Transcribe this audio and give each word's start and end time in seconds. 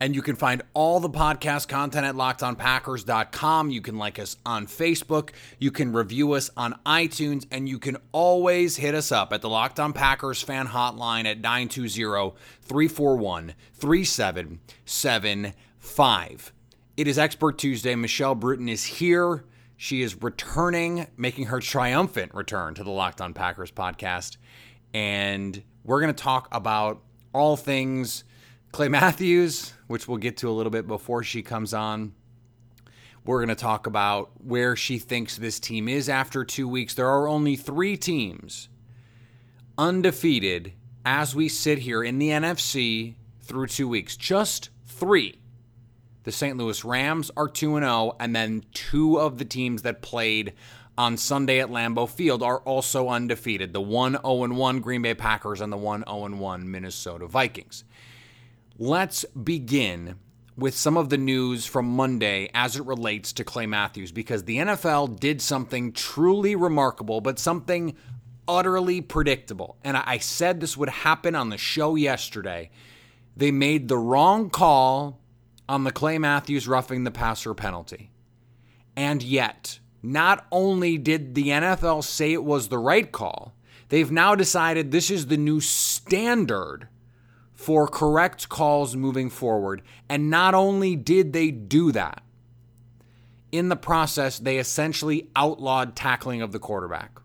And 0.00 0.14
you 0.14 0.22
can 0.22 0.36
find 0.36 0.62
all 0.74 1.00
the 1.00 1.10
podcast 1.10 1.66
content 1.66 2.06
at 2.06 2.14
lockedonpackers.com. 2.14 3.70
You 3.70 3.80
can 3.80 3.98
like 3.98 4.20
us 4.20 4.36
on 4.46 4.68
Facebook. 4.68 5.30
You 5.58 5.72
can 5.72 5.92
review 5.92 6.34
us 6.34 6.50
on 6.56 6.78
iTunes. 6.86 7.46
And 7.50 7.68
you 7.68 7.80
can 7.80 7.96
always 8.12 8.76
hit 8.76 8.94
us 8.94 9.10
up 9.10 9.32
at 9.32 9.42
the 9.42 9.48
Locked 9.48 9.80
On 9.80 9.92
Packers 9.92 10.40
fan 10.40 10.68
hotline 10.68 11.24
at 11.24 11.40
920 11.40 12.36
341 12.62 13.54
3775. 13.74 16.52
It 16.96 17.08
is 17.08 17.18
Expert 17.18 17.58
Tuesday. 17.58 17.96
Michelle 17.96 18.36
Bruton 18.36 18.68
is 18.68 18.84
here. 18.84 19.44
She 19.76 20.02
is 20.02 20.22
returning, 20.22 21.08
making 21.16 21.46
her 21.46 21.58
triumphant 21.60 22.34
return 22.34 22.74
to 22.74 22.84
the 22.84 22.90
Locked 22.90 23.20
On 23.20 23.34
Packers 23.34 23.70
podcast. 23.70 24.36
And 24.94 25.62
we're 25.84 26.00
going 26.00 26.14
to 26.14 26.22
talk 26.22 26.48
about 26.52 27.02
all 27.32 27.56
things 27.56 28.24
Clay 28.72 28.88
Matthews, 28.88 29.72
which 29.88 30.06
we'll 30.06 30.18
get 30.18 30.36
to 30.38 30.48
a 30.48 30.52
little 30.52 30.70
bit 30.70 30.86
before 30.86 31.24
she 31.24 31.42
comes 31.42 31.74
on. 31.74 32.14
We're 33.24 33.38
going 33.38 33.48
to 33.48 33.54
talk 33.54 33.86
about 33.86 34.30
where 34.42 34.76
she 34.76 34.98
thinks 34.98 35.36
this 35.36 35.58
team 35.58 35.88
is 35.88 36.08
after 36.08 36.44
two 36.44 36.68
weeks. 36.68 36.94
There 36.94 37.08
are 37.08 37.26
only 37.26 37.56
three 37.56 37.96
teams 37.96 38.68
undefeated 39.76 40.72
as 41.04 41.34
we 41.34 41.48
sit 41.48 41.80
here 41.80 42.02
in 42.02 42.18
the 42.18 42.28
NFC 42.28 43.14
through 43.42 43.66
two 43.66 43.88
weeks. 43.88 44.16
Just 44.16 44.70
three. 44.86 45.40
The 46.24 46.32
St. 46.32 46.58
Louis 46.58 46.84
Rams 46.84 47.30
are 47.36 47.48
2 47.48 47.78
0, 47.78 48.16
and 48.20 48.36
then 48.36 48.64
two 48.74 49.18
of 49.18 49.38
the 49.38 49.46
teams 49.46 49.82
that 49.82 50.02
played 50.02 50.52
on 50.98 51.16
Sunday 51.16 51.60
at 51.60 51.70
Lambeau 51.70 52.08
Field 52.08 52.42
are 52.42 52.58
also 52.58 53.08
undefeated 53.08 53.72
the 53.72 53.80
1 53.80 54.12
0 54.12 54.54
1 54.54 54.80
Green 54.80 55.00
Bay 55.00 55.14
Packers 55.14 55.60
and 55.60 55.72
the 55.72 55.76
1 55.78 56.04
0 56.06 56.36
1 56.36 56.70
Minnesota 56.70 57.26
Vikings. 57.26 57.84
Let's 58.80 59.24
begin 59.24 60.20
with 60.56 60.76
some 60.76 60.96
of 60.96 61.08
the 61.08 61.18
news 61.18 61.66
from 61.66 61.96
Monday 61.96 62.48
as 62.54 62.76
it 62.76 62.86
relates 62.86 63.32
to 63.32 63.42
Clay 63.42 63.66
Matthews 63.66 64.12
because 64.12 64.44
the 64.44 64.58
NFL 64.58 65.18
did 65.18 65.42
something 65.42 65.90
truly 65.90 66.54
remarkable, 66.54 67.20
but 67.20 67.40
something 67.40 67.96
utterly 68.46 69.00
predictable. 69.00 69.78
And 69.82 69.96
I 69.96 70.18
said 70.18 70.60
this 70.60 70.76
would 70.76 70.90
happen 70.90 71.34
on 71.34 71.48
the 71.48 71.58
show 71.58 71.96
yesterday. 71.96 72.70
They 73.36 73.50
made 73.50 73.88
the 73.88 73.98
wrong 73.98 74.48
call 74.48 75.18
on 75.68 75.82
the 75.82 75.90
Clay 75.90 76.18
Matthews 76.18 76.68
roughing 76.68 77.02
the 77.02 77.10
passer 77.10 77.54
penalty. 77.54 78.12
And 78.94 79.24
yet, 79.24 79.80
not 80.04 80.46
only 80.52 80.98
did 80.98 81.34
the 81.34 81.48
NFL 81.48 82.04
say 82.04 82.32
it 82.32 82.44
was 82.44 82.68
the 82.68 82.78
right 82.78 83.10
call, 83.10 83.56
they've 83.88 84.12
now 84.12 84.36
decided 84.36 84.92
this 84.92 85.10
is 85.10 85.26
the 85.26 85.36
new 85.36 85.58
standard 85.60 86.86
for 87.58 87.88
correct 87.88 88.48
calls 88.48 88.94
moving 88.94 89.28
forward. 89.28 89.82
And 90.08 90.30
not 90.30 90.54
only 90.54 90.94
did 90.94 91.32
they 91.32 91.50
do 91.50 91.90
that, 91.90 92.22
in 93.50 93.68
the 93.68 93.74
process, 93.74 94.38
they 94.38 94.58
essentially 94.58 95.28
outlawed 95.34 95.96
tackling 95.96 96.40
of 96.40 96.52
the 96.52 96.60
quarterback. 96.60 97.18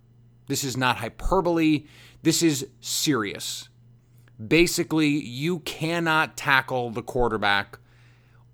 This 0.48 0.64
is 0.64 0.76
not 0.76 0.98
hyperbole, 0.98 1.86
this 2.24 2.42
is 2.42 2.68
serious. 2.82 3.70
Basically, 4.46 5.08
you 5.08 5.60
cannot 5.60 6.36
tackle 6.36 6.90
the 6.90 7.04
quarterback 7.04 7.78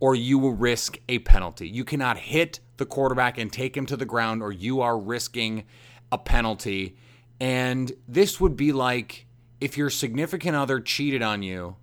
or 0.02 0.16
you 0.16 0.38
will 0.38 0.54
risk 0.54 0.98
a 1.08 1.20
penalty. 1.20 1.70
You 1.70 1.86
cannot 1.86 2.18
hit 2.18 2.60
the 2.76 2.86
quarterback 2.86 3.38
and 3.38 3.54
take 3.54 3.78
him 3.78 3.86
to 3.86 3.96
the 3.96 4.06
ground 4.06 4.42
or 4.42 4.52
you 4.52 4.82
are 4.82 5.00
risking 5.00 5.64
a 6.12 6.18
penalty. 6.18 6.98
And 7.40 7.90
this 8.06 8.42
would 8.42 8.58
be 8.58 8.74
like 8.74 9.28
if 9.62 9.78
your 9.78 9.90
significant 9.90 10.56
other 10.56 10.80
cheated 10.80 11.22
on 11.22 11.44
you 11.44 11.76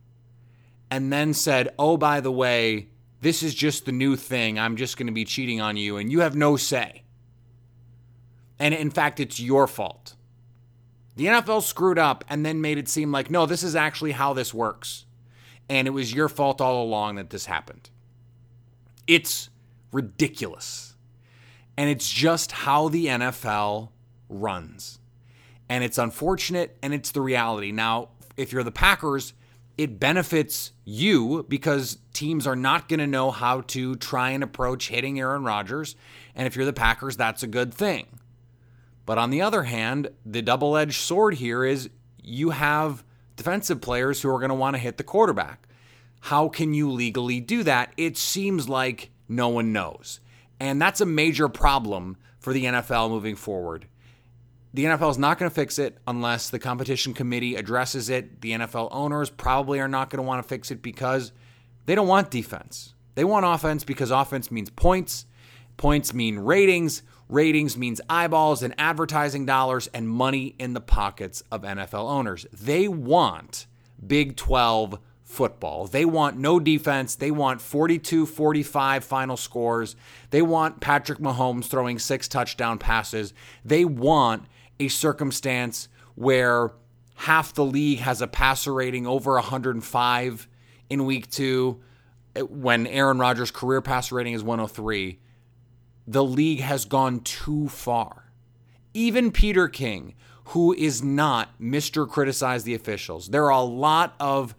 and 0.90 1.12
then 1.12 1.34
said, 1.34 1.68
oh, 1.78 1.96
by 1.96 2.20
the 2.20 2.32
way, 2.32 2.88
this 3.20 3.42
is 3.42 3.54
just 3.54 3.86
the 3.86 3.92
new 3.92 4.16
thing. 4.16 4.58
I'm 4.58 4.76
just 4.76 4.96
going 4.96 5.06
to 5.08 5.12
be 5.12 5.24
cheating 5.24 5.60
on 5.60 5.76
you, 5.76 5.96
and 5.96 6.12
you 6.12 6.20
have 6.20 6.36
no 6.36 6.56
say. 6.56 7.02
And 8.58 8.72
in 8.72 8.90
fact, 8.90 9.20
it's 9.20 9.40
your 9.40 9.66
fault. 9.66 10.14
The 11.16 11.26
NFL 11.26 11.62
screwed 11.62 11.98
up 11.98 12.24
and 12.28 12.44
then 12.44 12.60
made 12.60 12.78
it 12.78 12.88
seem 12.88 13.10
like, 13.10 13.30
no, 13.30 13.46
this 13.46 13.62
is 13.62 13.74
actually 13.74 14.12
how 14.12 14.32
this 14.32 14.52
works. 14.52 15.06
And 15.68 15.88
it 15.88 15.90
was 15.90 16.14
your 16.14 16.28
fault 16.28 16.60
all 16.60 16.82
along 16.82 17.16
that 17.16 17.30
this 17.30 17.46
happened. 17.46 17.90
It's 19.06 19.48
ridiculous. 19.92 20.94
And 21.76 21.90
it's 21.90 22.10
just 22.10 22.52
how 22.52 22.88
the 22.88 23.06
NFL 23.06 23.90
runs. 24.28 24.98
And 25.68 25.82
it's 25.82 25.98
unfortunate 25.98 26.76
and 26.82 26.94
it's 26.94 27.10
the 27.10 27.20
reality. 27.20 27.72
Now, 27.72 28.10
if 28.36 28.52
you're 28.52 28.62
the 28.62 28.70
Packers, 28.70 29.32
it 29.76 30.00
benefits 30.00 30.72
you 30.84 31.44
because 31.48 31.98
teams 32.12 32.46
are 32.46 32.56
not 32.56 32.88
going 32.88 33.00
to 33.00 33.06
know 33.06 33.30
how 33.30 33.62
to 33.62 33.94
try 33.96 34.30
and 34.30 34.42
approach 34.42 34.88
hitting 34.88 35.20
Aaron 35.20 35.44
Rodgers. 35.44 35.96
And 36.34 36.46
if 36.46 36.56
you're 36.56 36.64
the 36.64 36.72
Packers, 36.72 37.16
that's 37.16 37.42
a 37.42 37.48
good 37.48 37.74
thing. 37.74 38.06
But 39.04 39.18
on 39.18 39.30
the 39.30 39.42
other 39.42 39.64
hand, 39.64 40.08
the 40.24 40.42
double 40.42 40.76
edged 40.76 41.00
sword 41.00 41.34
here 41.34 41.64
is 41.64 41.90
you 42.22 42.50
have 42.50 43.04
defensive 43.36 43.80
players 43.80 44.20
who 44.20 44.30
are 44.30 44.38
going 44.38 44.48
to 44.48 44.54
want 44.54 44.74
to 44.74 44.80
hit 44.80 44.96
the 44.96 45.04
quarterback. 45.04 45.68
How 46.20 46.48
can 46.48 46.74
you 46.74 46.90
legally 46.90 47.40
do 47.40 47.62
that? 47.62 47.92
It 47.96 48.16
seems 48.16 48.68
like 48.68 49.10
no 49.28 49.48
one 49.48 49.72
knows. 49.72 50.20
And 50.58 50.80
that's 50.80 51.00
a 51.00 51.06
major 51.06 51.48
problem 51.48 52.16
for 52.38 52.52
the 52.52 52.64
NFL 52.64 53.10
moving 53.10 53.36
forward. 53.36 53.86
The 54.76 54.84
NFL 54.84 55.12
is 55.12 55.16
not 55.16 55.38
going 55.38 55.48
to 55.48 55.54
fix 55.54 55.78
it 55.78 55.96
unless 56.06 56.50
the 56.50 56.58
competition 56.58 57.14
committee 57.14 57.54
addresses 57.54 58.10
it. 58.10 58.42
The 58.42 58.50
NFL 58.50 58.90
owners 58.90 59.30
probably 59.30 59.80
are 59.80 59.88
not 59.88 60.10
going 60.10 60.18
to 60.18 60.22
want 60.22 60.42
to 60.42 60.46
fix 60.46 60.70
it 60.70 60.82
because 60.82 61.32
they 61.86 61.94
don't 61.94 62.06
want 62.06 62.30
defense. 62.30 62.92
They 63.14 63.24
want 63.24 63.46
offense 63.46 63.84
because 63.84 64.10
offense 64.10 64.50
means 64.50 64.68
points. 64.68 65.24
Points 65.78 66.12
mean 66.12 66.38
ratings. 66.40 67.02
Ratings 67.30 67.78
means 67.78 68.02
eyeballs 68.10 68.62
and 68.62 68.74
advertising 68.76 69.46
dollars 69.46 69.86
and 69.94 70.10
money 70.10 70.54
in 70.58 70.74
the 70.74 70.82
pockets 70.82 71.42
of 71.50 71.62
NFL 71.62 72.10
owners. 72.10 72.44
They 72.52 72.86
want 72.86 73.66
Big 74.06 74.36
12 74.36 74.98
football. 75.24 75.86
They 75.86 76.04
want 76.04 76.36
no 76.36 76.60
defense. 76.60 77.14
They 77.14 77.30
want 77.30 77.62
42 77.62 78.26
45 78.26 79.04
final 79.04 79.38
scores. 79.38 79.96
They 80.28 80.42
want 80.42 80.80
Patrick 80.80 81.18
Mahomes 81.18 81.64
throwing 81.64 81.98
six 81.98 82.28
touchdown 82.28 82.78
passes. 82.78 83.32
They 83.64 83.86
want 83.86 84.44
a 84.78 84.88
circumstance 84.88 85.88
where 86.14 86.72
half 87.14 87.54
the 87.54 87.64
league 87.64 87.98
has 87.98 88.20
a 88.20 88.26
passer 88.26 88.72
rating 88.72 89.06
over 89.06 89.32
105 89.34 90.48
in 90.90 91.04
week 91.04 91.30
two 91.30 91.80
when 92.48 92.86
Aaron 92.86 93.18
Rodgers' 93.18 93.50
career 93.50 93.80
passer 93.80 94.14
rating 94.16 94.34
is 94.34 94.42
103 94.42 95.18
the 96.06 96.24
league 96.24 96.60
has 96.60 96.84
gone 96.84 97.20
too 97.20 97.68
far. 97.68 98.30
even 98.94 99.30
Peter 99.30 99.68
King, 99.68 100.14
who 100.46 100.72
is 100.72 101.02
not 101.02 101.58
Mr. 101.60 102.08
Criticize 102.08 102.64
the 102.64 102.74
Officials, 102.74 103.28
there 103.28 103.44
are 103.44 103.50
a 103.50 103.60
lot 103.60 104.14
of 104.20 104.54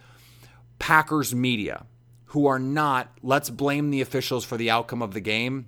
Packers 0.78 1.34
media 1.34 1.86
who 2.26 2.46
are 2.46 2.60
not, 2.60 3.18
let's 3.24 3.50
blame 3.50 3.90
the 3.90 4.02
officials 4.02 4.44
for 4.44 4.58
the 4.58 4.70
outcome 4.70 5.02
of 5.02 5.14
the 5.14 5.22
game. 5.22 5.68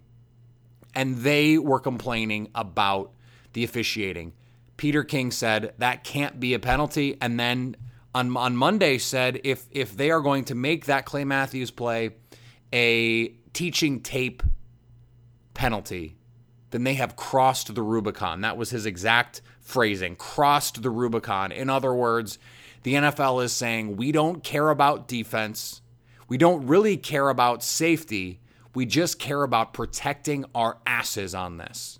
And 0.94 1.18
they 1.20 1.58
were 1.58 1.80
complaining 1.80 2.50
about 2.54 3.12
the 3.54 3.64
officiating. 3.64 4.34
Peter 4.80 5.04
King 5.04 5.30
said 5.30 5.74
that 5.80 6.06
can't 6.06 6.40
be 6.40 6.54
a 6.54 6.60
penalty. 6.60 7.18
And 7.20 7.38
then 7.38 7.76
on, 8.16 8.38
on 8.38 8.56
Monday 8.56 8.98
said 8.98 9.42
if 9.44 9.66
if 9.72 9.98
they 9.98 10.10
are 10.10 10.22
going 10.22 10.46
to 10.46 10.56
make 10.56 10.86
that 10.86 11.04
Clay 11.04 11.26
Matthews 11.26 11.70
play 11.70 12.12
a 12.72 13.28
teaching 13.52 14.00
tape 14.00 14.42
penalty, 15.54 16.16
then 16.70 16.86
they 16.86 16.94
have 16.94 17.18
crossed 17.18 17.76
the 17.76 17.82
Rubicon. 17.82 18.40
That 18.40 18.56
was 18.56 18.70
his 18.70 18.86
exact 18.86 19.42
phrasing 19.60 20.16
crossed 20.16 20.82
the 20.82 20.90
Rubicon. 20.90 21.52
In 21.52 21.70
other 21.70 21.94
words, 21.94 22.40
the 22.84 22.94
NFL 22.94 23.44
is 23.44 23.52
saying 23.52 23.98
we 23.98 24.14
don't 24.14 24.46
care 24.46 24.70
about 24.70 25.10
defense. 25.10 25.82
We 26.30 26.38
don't 26.38 26.66
really 26.68 26.96
care 26.96 27.28
about 27.28 27.64
safety. 27.64 28.40
We 28.74 28.86
just 28.86 29.20
care 29.20 29.44
about 29.44 29.74
protecting 29.74 30.46
our 30.56 30.78
asses 30.88 31.36
on 31.36 31.58
this. 31.58 32.00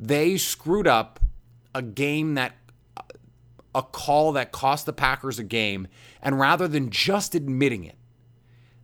They 0.00 0.36
screwed 0.36 0.88
up 0.88 1.20
a 1.74 1.82
game 1.82 2.34
that 2.34 2.56
a 3.74 3.82
call 3.82 4.32
that 4.32 4.52
cost 4.52 4.86
the 4.86 4.92
Packers 4.92 5.38
a 5.38 5.44
game, 5.44 5.88
and 6.20 6.38
rather 6.38 6.68
than 6.68 6.90
just 6.90 7.34
admitting 7.34 7.84
it, 7.84 7.96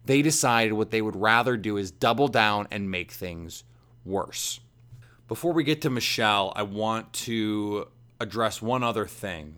they 0.06 0.22
decided 0.22 0.72
what 0.72 0.90
they 0.90 1.02
would 1.02 1.16
rather 1.16 1.56
do 1.56 1.76
is 1.76 1.90
double 1.90 2.28
down 2.28 2.66
and 2.70 2.90
make 2.90 3.12
things 3.12 3.64
worse. 4.04 4.60
Before 5.26 5.52
we 5.52 5.64
get 5.64 5.82
to 5.82 5.90
Michelle, 5.90 6.54
I 6.56 6.62
want 6.62 7.12
to 7.12 7.88
address 8.18 8.62
one 8.62 8.82
other 8.82 9.06
thing. 9.06 9.56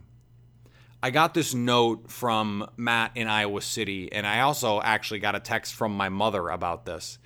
I 1.03 1.11
got 1.11 1.33
this 1.33 1.55
note 1.55 2.11
from 2.11 2.69
Matt 2.77 3.13
in 3.15 3.29
Iowa 3.29 3.63
City, 3.63 4.13
and 4.13 4.27
I 4.27 4.41
also 4.41 4.83
actually 4.83 5.21
got 5.21 5.37
a 5.37 5.41
text 5.41 5.75
from 5.75 5.97
my 5.97 6.09
mother 6.09 6.49
about 6.49 6.85
this. 6.85 7.19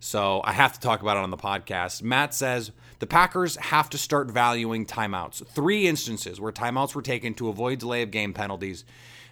So 0.00 0.40
I 0.42 0.52
have 0.52 0.72
to 0.72 0.80
talk 0.80 1.02
about 1.02 1.18
it 1.18 1.22
on 1.22 1.30
the 1.30 1.36
podcast. 1.36 2.02
Matt 2.02 2.34
says 2.34 2.72
the 3.00 3.06
Packers 3.06 3.56
have 3.56 3.88
to 3.90 3.98
start 3.98 4.30
valuing 4.30 4.84
timeouts. 4.84 5.44
Three 5.46 5.88
instances 5.88 6.38
where 6.38 6.52
timeouts 6.52 6.94
were 6.94 7.02
taken 7.02 7.32
to 7.34 7.48
avoid 7.48 7.78
delay 7.78 8.02
of 8.02 8.10
game 8.10 8.34
penalties. 8.34 8.84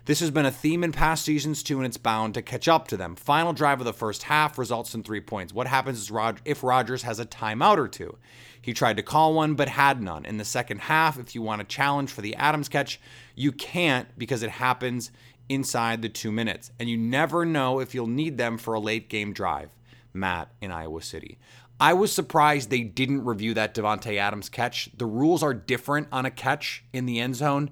This 0.07 0.21
has 0.21 0.31
been 0.31 0.47
a 0.47 0.51
theme 0.51 0.83
in 0.83 0.91
past 0.91 1.23
seasons 1.23 1.63
too, 1.63 1.77
and 1.77 1.85
it's 1.85 1.99
bound 1.99 2.33
to 2.33 2.41
catch 2.41 2.67
up 2.67 2.89
to 2.89 2.97
them. 2.97 3.15
Final 3.15 3.53
drive 3.53 3.79
of 3.79 3.85
the 3.85 3.93
first 3.93 4.23
half 4.23 4.57
results 4.57 4.95
in 4.95 5.03
three 5.03 5.21
points. 5.21 5.53
What 5.53 5.67
happens 5.67 6.11
Rod- 6.11 6.41
if 6.47 6.65
Rodgers 6.65 7.03
has 7.03 7.21
a 7.21 7.27
timeout 7.27 7.77
or 7.77 7.89
two? 7.89 8.17
He 8.63 8.73
tried 8.73 8.97
to 8.97 9.03
call 9.03 9.35
one, 9.35 9.55
but 9.55 9.69
had 9.69 10.01
none. 10.01 10.25
In 10.25 10.39
the 10.39 10.47
second 10.47 10.81
half, 10.81 11.19
if 11.19 11.35
you 11.35 11.43
want 11.43 11.61
a 11.61 11.65
challenge 11.65 12.11
for 12.11 12.23
the 12.23 12.35
Adams 12.37 12.71
catch, 12.71 12.99
you 13.35 13.53
can't 13.53 14.09
because 14.17 14.43
it 14.43 14.51
happens 14.51 15.11
inside 15.51 16.01
the 16.01 16.09
two 16.09 16.33
minutes. 16.33 16.71
And 16.81 16.89
you 16.89 16.97
never 16.97 17.45
know 17.45 17.81
if 17.81 17.95
you'll 17.95 18.07
need 18.07 18.39
them 18.39 18.57
for 18.57 18.73
a 18.73 18.81
late 18.81 19.11
game 19.11 19.35
drive. 19.35 19.69
Matt 20.15 20.51
in 20.63 20.71
Iowa 20.71 21.03
City. 21.03 21.39
I 21.81 21.93
was 21.93 22.13
surprised 22.13 22.71
they 22.71 22.83
didn't 22.83 23.25
review 23.25 23.55
that 23.55 23.75
Davante 23.75 24.17
Adams 24.17 24.49
catch. 24.49 24.91
The 24.97 25.07
rules 25.07 25.43
are 25.43 25.55
different 25.55 26.09
on 26.11 26.27
a 26.27 26.31
catch 26.31 26.85
in 26.93 27.07
the 27.07 27.21
end 27.21 27.37
zone. 27.37 27.71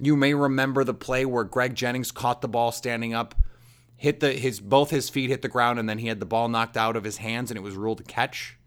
You 0.00 0.16
may 0.16 0.34
remember 0.34 0.82
the 0.82 0.94
play 0.94 1.24
where 1.24 1.44
Greg 1.44 1.74
Jennings 1.74 2.10
caught 2.10 2.40
the 2.40 2.48
ball 2.48 2.72
standing 2.72 3.14
up, 3.14 3.34
hit 3.96 4.18
the 4.18 4.32
his 4.32 4.58
both 4.58 4.90
his 4.90 5.08
feet 5.08 5.30
hit 5.30 5.42
the 5.42 5.48
ground, 5.48 5.78
and 5.78 5.88
then 5.88 5.98
he 5.98 6.08
had 6.08 6.18
the 6.18 6.26
ball 6.26 6.48
knocked 6.48 6.76
out 6.76 6.96
of 6.96 7.04
his 7.04 7.18
hands, 7.18 7.50
and 7.50 7.56
it 7.56 7.62
was 7.62 7.76
ruled 7.76 8.00
a 8.00 8.04
catch. 8.04 8.58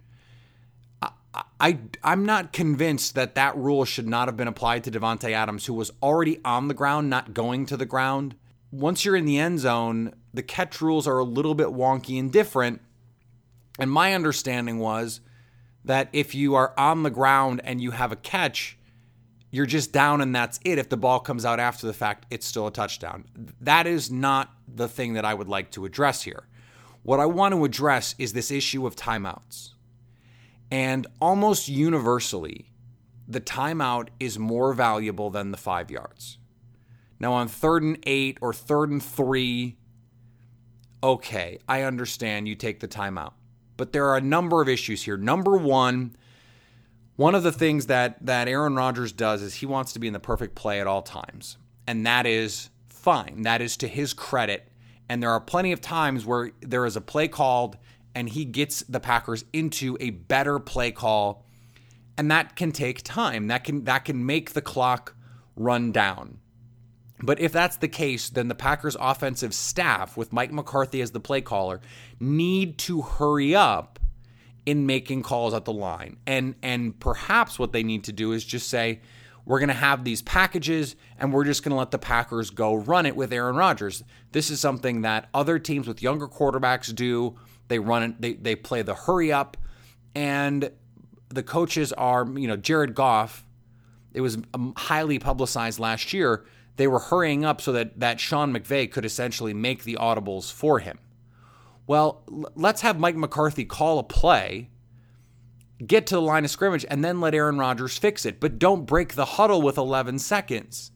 I, 1.01 1.11
I 1.59 1.79
I'm 2.01 2.25
not 2.25 2.53
convinced 2.53 3.15
that 3.15 3.35
that 3.35 3.57
rule 3.57 3.83
should 3.83 4.07
not 4.07 4.29
have 4.29 4.37
been 4.37 4.47
applied 4.47 4.85
to 4.85 4.91
Davante 4.91 5.31
Adams, 5.31 5.65
who 5.65 5.73
was 5.73 5.91
already 6.01 6.39
on 6.45 6.69
the 6.69 6.73
ground, 6.73 7.09
not 7.09 7.33
going 7.33 7.65
to 7.65 7.75
the 7.75 7.85
ground. 7.85 8.35
Once 8.71 9.03
you're 9.03 9.15
in 9.17 9.25
the 9.25 9.37
end 9.37 9.59
zone, 9.59 10.13
the 10.33 10.43
catch 10.43 10.81
rules 10.81 11.07
are 11.07 11.19
a 11.19 11.25
little 11.25 11.55
bit 11.55 11.67
wonky 11.67 12.17
and 12.17 12.31
different. 12.31 12.81
And 13.77 13.91
my 13.91 14.13
understanding 14.13 14.79
was 14.79 15.21
that 15.85 16.09
if 16.12 16.35
you 16.35 16.56
are 16.56 16.74
on 16.77 17.03
the 17.03 17.09
ground 17.09 17.62
and 17.63 17.81
you 17.81 17.91
have 17.91 18.12
a 18.12 18.18
catch, 18.18 18.77
you're 19.50 19.65
just 19.65 19.91
down 19.91 20.21
and 20.21 20.35
that's 20.35 20.59
it. 20.65 20.77
If 20.77 20.89
the 20.89 20.97
ball 20.97 21.19
comes 21.19 21.45
out 21.45 21.59
after 21.59 21.88
the 21.88 21.94
fact, 21.94 22.25
it's 22.29 22.45
still 22.45 22.68
a 22.68 22.71
touchdown. 22.71 23.25
That 23.62 23.88
is 23.88 24.12
not 24.12 24.51
the 24.68 24.88
thing 24.88 25.13
that 25.13 25.25
I 25.25 25.33
would 25.33 25.47
like 25.47 25.71
to 25.71 25.85
address 25.85 26.24
here. 26.24 26.47
What 27.03 27.19
I 27.19 27.25
want 27.25 27.53
to 27.53 27.63
address 27.63 28.15
is 28.18 28.33
this 28.33 28.51
issue 28.51 28.85
of 28.85 28.95
timeouts. 28.95 29.69
And 30.69 31.07
almost 31.21 31.69
universally, 31.69 32.73
the 33.27 33.39
timeout 33.39 34.09
is 34.19 34.38
more 34.38 34.73
valuable 34.73 35.30
than 35.30 35.51
the 35.51 35.57
five 35.57 35.89
yards. 35.89 36.38
Now, 37.19 37.33
on 37.33 37.47
third 37.47 37.83
and 37.83 37.97
eight 38.03 38.38
or 38.41 38.53
third 38.53 38.89
and 38.89 39.01
three, 39.01 39.77
okay, 41.01 41.59
I 41.68 41.83
understand 41.83 42.47
you 42.47 42.56
take 42.56 42.80
the 42.80 42.88
timeout. 42.88 43.33
But 43.77 43.94
there 43.94 44.07
are 44.07 44.18
a 44.18 44.21
number 44.21 44.62
of 44.62 44.68
issues 44.68 45.03
here. 45.03 45.18
Number 45.18 45.56
one, 45.56 46.15
one 47.15 47.35
of 47.35 47.44
the 47.44 47.51
things 47.51 47.85
that 47.85 48.25
that 48.25 48.47
Aaron 48.47 48.75
Rodgers 48.75 49.12
does 49.12 49.41
is 49.41 49.56
he 49.56 49.65
wants 49.65 49.94
to 49.94 50.00
be 50.00 50.07
in 50.07 50.13
the 50.13 50.19
perfect 50.19 50.56
play 50.56 50.81
at 50.81 50.88
all 50.88 51.01
times. 51.01 51.57
And 51.85 52.06
that 52.06 52.25
is 52.25 52.69
fine. 52.89 53.44
That 53.44 53.62
is 53.62 53.77
to 53.77 53.88
his 53.88 54.13
credit. 54.13 54.69
And 55.07 55.24
there 55.24 55.31
are 55.31 55.39
plenty 55.39 55.71
of 55.71 55.79
times 55.79 56.25
where 56.25 56.51
there 56.62 56.85
is 56.85 56.95
a 56.95 57.01
play 57.01 57.27
called 57.27 57.77
and 58.13 58.29
he 58.29 58.45
gets 58.45 58.81
the 58.81 59.00
Packers 59.00 59.45
into 59.53 59.95
a 60.00 60.09
better 60.09 60.59
play 60.59 60.91
call. 60.91 61.45
And 62.18 62.31
that 62.31 62.56
can 62.56 62.71
take 62.71 63.03
time. 63.03 63.47
That 63.47 63.63
can 63.63 63.83
that 63.85 64.06
can 64.06 64.25
make 64.25 64.53
the 64.53 64.62
clock 64.62 65.15
run 65.56 65.91
down. 65.91 66.39
But 67.19 67.39
if 67.39 67.51
that's 67.51 67.77
the 67.77 67.87
case, 67.87 68.29
then 68.29 68.47
the 68.47 68.55
Packers 68.55 68.95
offensive 68.99 69.53
staff, 69.53 70.15
with 70.15 70.31
Mike 70.31 70.51
McCarthy 70.51 71.01
as 71.01 71.11
the 71.11 71.19
play 71.19 71.41
caller, 71.41 71.81
need 72.19 72.77
to 72.79 73.01
hurry 73.01 73.55
up 73.55 73.99
in 74.65 74.85
making 74.85 75.23
calls 75.23 75.53
at 75.53 75.65
the 75.65 75.73
line. 75.73 76.17
And 76.27 76.55
and 76.61 76.99
perhaps 76.99 77.57
what 77.57 77.71
they 77.71 77.83
need 77.83 78.03
to 78.03 78.11
do 78.11 78.33
is 78.33 78.45
just 78.45 78.69
say, 78.69 79.01
we're 79.45 79.59
going 79.59 79.69
to 79.69 79.73
have 79.73 80.03
these 80.03 80.21
packages 80.21 80.97
and 81.17 81.31
we're 81.31 81.45
just 81.45 81.63
going 81.63 81.71
to 81.71 81.77
let 81.77 81.91
the 81.91 81.97
Packers 81.97 82.49
go 82.49 82.75
run 82.75 83.05
it 83.05 83.15
with 83.15 83.31
Aaron 83.31 83.55
Rodgers. 83.55 84.03
This 84.33 84.49
is 84.49 84.59
something 84.59 85.01
that 85.01 85.29
other 85.33 85.57
teams 85.57 85.87
with 85.87 86.03
younger 86.03 86.27
quarterbacks 86.27 86.93
do. 86.93 87.39
They 87.69 87.79
run 87.79 88.03
it, 88.03 88.21
they, 88.21 88.33
they 88.33 88.55
play 88.55 88.81
the 88.81 88.93
hurry 88.93 89.31
up, 89.31 89.55
and 90.13 90.69
the 91.29 91.43
coaches 91.43 91.93
are, 91.93 92.27
you 92.35 92.47
know, 92.47 92.57
Jared 92.57 92.93
Goff. 92.93 93.45
It 94.13 94.21
was 94.21 94.37
um, 94.53 94.73
highly 94.75 95.18
publicized 95.18 95.80
last 95.80 96.11
year 96.11 96.45
they 96.77 96.87
were 96.87 96.99
hurrying 96.99 97.43
up 97.43 97.59
so 97.59 97.71
that, 97.73 97.99
that 97.99 98.19
Sean 98.19 98.53
McVay 98.53 98.89
could 98.89 99.05
essentially 99.05 99.53
make 99.53 99.83
the 99.83 99.97
audibles 99.99 100.51
for 100.51 100.79
him. 100.79 100.99
Well, 101.85 102.23
l- 102.31 102.51
let's 102.55 102.81
have 102.81 102.99
Mike 102.99 103.15
McCarthy 103.15 103.65
call 103.65 103.99
a 103.99 104.03
play, 104.03 104.69
get 105.85 106.07
to 106.07 106.15
the 106.15 106.21
line 106.21 106.45
of 106.45 106.51
scrimmage, 106.51 106.85
and 106.89 107.03
then 107.03 107.19
let 107.19 107.33
Aaron 107.33 107.57
Rodgers 107.57 107.97
fix 107.97 108.25
it. 108.25 108.39
But 108.39 108.59
don't 108.59 108.85
break 108.85 109.15
the 109.15 109.25
huddle 109.25 109.61
with 109.61 109.77
11 109.77 110.19
seconds. 110.19 110.91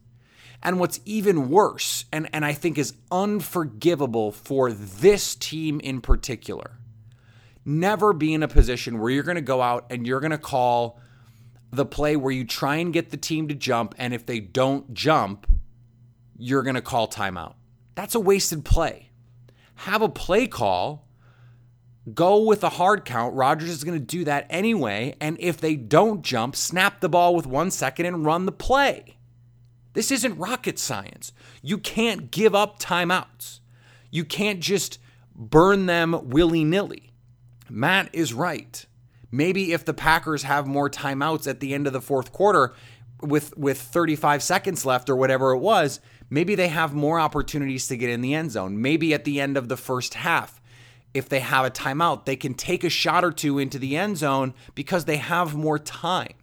And 0.64 0.80
what's 0.80 1.00
even 1.06 1.50
worse, 1.50 2.06
and, 2.12 2.30
and 2.32 2.46
I 2.46 2.54
think 2.54 2.78
is 2.78 2.94
unforgivable 3.12 4.32
for 4.32 4.72
this 4.72 5.34
team 5.34 5.80
in 5.80 6.02
particular, 6.02 6.78
never 7.66 8.14
be 8.14 8.34
in 8.36 8.44
a 8.44 8.48
position 8.48 9.00
where 9.00 9.10
you're 9.10 9.24
going 9.24 9.36
to 9.36 9.42
go 9.42 9.62
out 9.62 9.88
and 9.90 10.06
you're 10.06 10.20
going 10.20 10.32
to 10.32 10.38
call 10.38 11.00
the 11.72 11.86
play 11.86 12.16
where 12.16 12.32
you 12.32 12.46
try 12.46 12.76
and 12.76 12.94
get 12.94 13.10
the 13.10 13.18
team 13.18 13.48
to 13.48 13.56
jump, 13.56 13.96
and 13.98 14.14
if 14.14 14.26
they 14.26 14.40
don't 14.40 14.94
jump, 14.94 15.48
you're 16.42 16.64
going 16.64 16.76
to 16.76 16.82
call 16.82 17.08
timeout. 17.08 17.54
That's 17.96 18.16
a 18.16 18.20
wasted 18.20 18.66
play. 18.66 19.10
Have 19.76 20.02
a 20.02 20.10
play 20.10 20.48
call, 20.48 21.08
go 22.14 22.44
with 22.44 22.64
a 22.64 22.70
hard 22.70 23.06
count. 23.06 23.36
Rodgers 23.36 23.70
is 23.70 23.84
going 23.84 24.00
to 24.00 24.06
do 24.06 24.24
that 24.26 24.48
anyway. 24.50 25.16
And 25.22 25.38
if 25.40 25.58
they 25.58 25.76
don't 25.76 26.24
jump, 26.24 26.56
snap 26.56 27.00
the 27.00 27.10
ball 27.10 27.36
with 27.36 27.46
one 27.46 27.70
second 27.70 28.08
and 28.08 28.26
run 28.26 28.46
the 28.46 28.52
play. 28.52 29.18
This 29.94 30.12
isn't 30.12 30.38
rocket 30.38 30.80
science. 30.80 31.32
You 31.62 31.78
can't 31.78 32.32
give 32.32 32.56
up 32.56 32.80
timeouts. 32.80 33.60
You 34.10 34.26
can't 34.26 34.62
just 34.62 35.00
burn 35.36 35.86
them 35.86 36.30
willy 36.30 36.64
nilly. 36.64 37.12
Matt 37.70 38.10
is 38.14 38.34
right. 38.34 38.86
Maybe 39.32 39.74
if 39.74 39.86
the 39.86 39.94
Packers 39.94 40.44
have 40.44 40.68
more 40.68 40.90
timeouts 40.90 41.48
at 41.48 41.60
the 41.60 41.74
end 41.74 41.88
of 41.88 41.94
the 41.94 42.02
fourth 42.02 42.32
quarter 42.32 42.74
with, 43.22 43.56
with 43.58 43.80
35 43.80 44.44
seconds 44.44 44.86
left 44.86 45.10
or 45.10 45.16
whatever 45.16 45.52
it 45.52 45.60
was, 45.60 46.00
Maybe 46.34 46.56
they 46.56 46.70
have 46.70 46.94
more 46.94 47.20
opportunities 47.20 47.88
to 47.88 47.98
get 47.98 48.10
in 48.10 48.22
the 48.22 48.34
end 48.34 48.52
zone. 48.52 48.82
Maybe 48.82 49.14
at 49.14 49.26
the 49.26 49.42
end 49.42 49.58
of 49.58 49.68
the 49.68 49.76
first 49.76 50.14
half, 50.14 50.62
if 51.14 51.28
they 51.28 51.42
have 51.42 51.66
a 51.66 51.70
timeout, 51.70 52.24
they 52.24 52.38
can 52.38 52.54
take 52.54 52.86
a 52.86 52.90
shot 52.90 53.26
or 53.26 53.34
two 53.34 53.60
into 53.60 53.78
the 53.78 53.98
end 53.98 54.18
zone 54.18 54.54
because 54.74 55.04
they 55.04 55.18
have 55.18 55.56
more 55.56 55.78
time. 55.78 56.34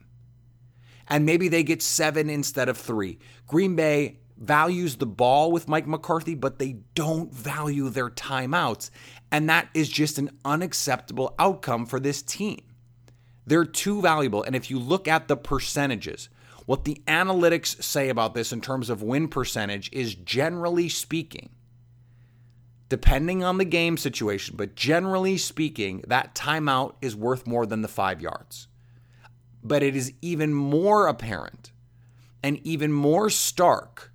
And 1.08 1.24
maybe 1.24 1.48
they 1.48 1.62
get 1.62 1.80
seven 1.80 2.28
instead 2.28 2.68
of 2.68 2.76
three. 2.76 3.18
Green 3.46 3.76
Bay 3.76 4.18
values 4.36 4.96
the 4.96 5.06
ball 5.06 5.50
with 5.50 5.68
Mike 5.68 5.86
McCarthy, 5.86 6.34
but 6.34 6.58
they 6.58 6.80
don't 6.94 7.32
value 7.32 7.88
their 7.88 8.10
timeouts. 8.10 8.90
And 9.32 9.48
that 9.48 9.70
is 9.72 9.88
just 9.88 10.18
an 10.18 10.30
unacceptable 10.44 11.34
outcome 11.38 11.86
for 11.86 11.98
this 11.98 12.20
team. 12.20 12.60
They're 13.46 13.64
too 13.64 14.02
valuable. 14.02 14.42
And 14.42 14.54
if 14.54 14.70
you 14.70 14.78
look 14.78 15.08
at 15.08 15.28
the 15.28 15.36
percentages, 15.36 16.28
what 16.68 16.84
the 16.84 17.00
analytics 17.06 17.82
say 17.82 18.10
about 18.10 18.34
this 18.34 18.52
in 18.52 18.60
terms 18.60 18.90
of 18.90 19.02
win 19.02 19.26
percentage 19.26 19.88
is 19.90 20.14
generally 20.14 20.86
speaking, 20.86 21.48
depending 22.90 23.42
on 23.42 23.56
the 23.56 23.64
game 23.64 23.96
situation, 23.96 24.54
but 24.54 24.74
generally 24.74 25.38
speaking, 25.38 26.04
that 26.08 26.34
timeout 26.34 26.92
is 27.00 27.16
worth 27.16 27.46
more 27.46 27.64
than 27.64 27.80
the 27.80 27.88
five 27.88 28.20
yards. 28.20 28.68
But 29.64 29.82
it 29.82 29.96
is 29.96 30.12
even 30.20 30.52
more 30.52 31.06
apparent 31.06 31.72
and 32.42 32.60
even 32.66 32.92
more 32.92 33.30
stark 33.30 34.12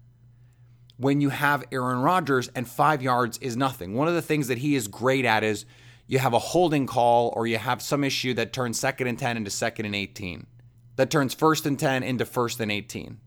when 0.98 1.22
you 1.22 1.30
have 1.30 1.64
Aaron 1.72 2.02
Rodgers 2.02 2.50
and 2.50 2.68
five 2.68 3.02
yards 3.02 3.40
is 3.40 3.58
nothing. 3.58 3.96
One 3.96 4.08
of 4.08 4.14
the 4.14 4.22
things 4.22 4.48
that 4.50 4.60
he 4.60 4.76
is 4.76 4.88
great 4.88 5.26
at 5.26 5.44
is 5.44 5.66
you 6.06 6.20
have 6.20 6.34
a 6.34 6.40
holding 6.40 6.86
call 6.86 7.34
or 7.36 7.48
you 7.48 7.58
have 7.58 7.82
some 7.82 8.04
issue 8.04 8.36
that 8.36 8.54
turns 8.54 8.80
second 8.80 9.08
and 9.08 9.18
10 9.18 9.38
into 9.38 9.50
second 9.50 9.88
and 9.88 9.96
18, 9.96 10.46
that 10.96 11.10
turns 11.10 11.34
first 11.34 11.66
and 11.66 11.78
10 11.78 12.04
into 12.04 12.26
first 12.26 12.60
and 12.60 12.72
18. 12.72 13.20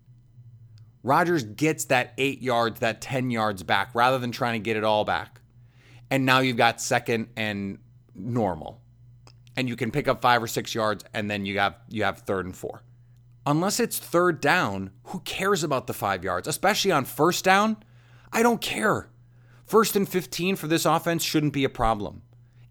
Rodgers 1.02 1.44
gets 1.44 1.84
that 1.86 2.14
eight 2.18 2.42
yards, 2.42 2.80
that 2.80 3.00
10 3.00 3.30
yards 3.30 3.62
back 3.62 3.90
rather 3.94 4.18
than 4.18 4.32
trying 4.32 4.60
to 4.60 4.64
get 4.64 4.76
it 4.76 4.84
all 4.84 5.04
back. 5.04 5.40
And 6.10 6.24
now 6.26 6.40
you've 6.40 6.56
got 6.56 6.80
second 6.80 7.28
and 7.36 7.78
normal. 8.14 8.80
And 9.56 9.68
you 9.68 9.76
can 9.76 9.90
pick 9.90 10.08
up 10.08 10.20
five 10.20 10.42
or 10.42 10.46
six 10.46 10.74
yards 10.74 11.04
and 11.14 11.30
then 11.30 11.46
you 11.46 11.58
have 11.58 11.76
you 11.88 12.04
have 12.04 12.18
third 12.20 12.44
and 12.44 12.56
four. 12.56 12.82
Unless 13.46 13.80
it's 13.80 13.98
third 13.98 14.40
down, 14.40 14.90
who 15.04 15.20
cares 15.20 15.62
about 15.62 15.86
the 15.86 15.94
five 15.94 16.24
yards? 16.24 16.48
Especially 16.48 16.90
on 16.90 17.04
first 17.04 17.44
down, 17.44 17.76
I 18.32 18.42
don't 18.42 18.60
care. 18.60 19.08
First 19.64 19.96
and 19.96 20.08
15 20.08 20.56
for 20.56 20.66
this 20.66 20.84
offense 20.84 21.22
shouldn't 21.22 21.52
be 21.52 21.64
a 21.64 21.68
problem 21.68 22.22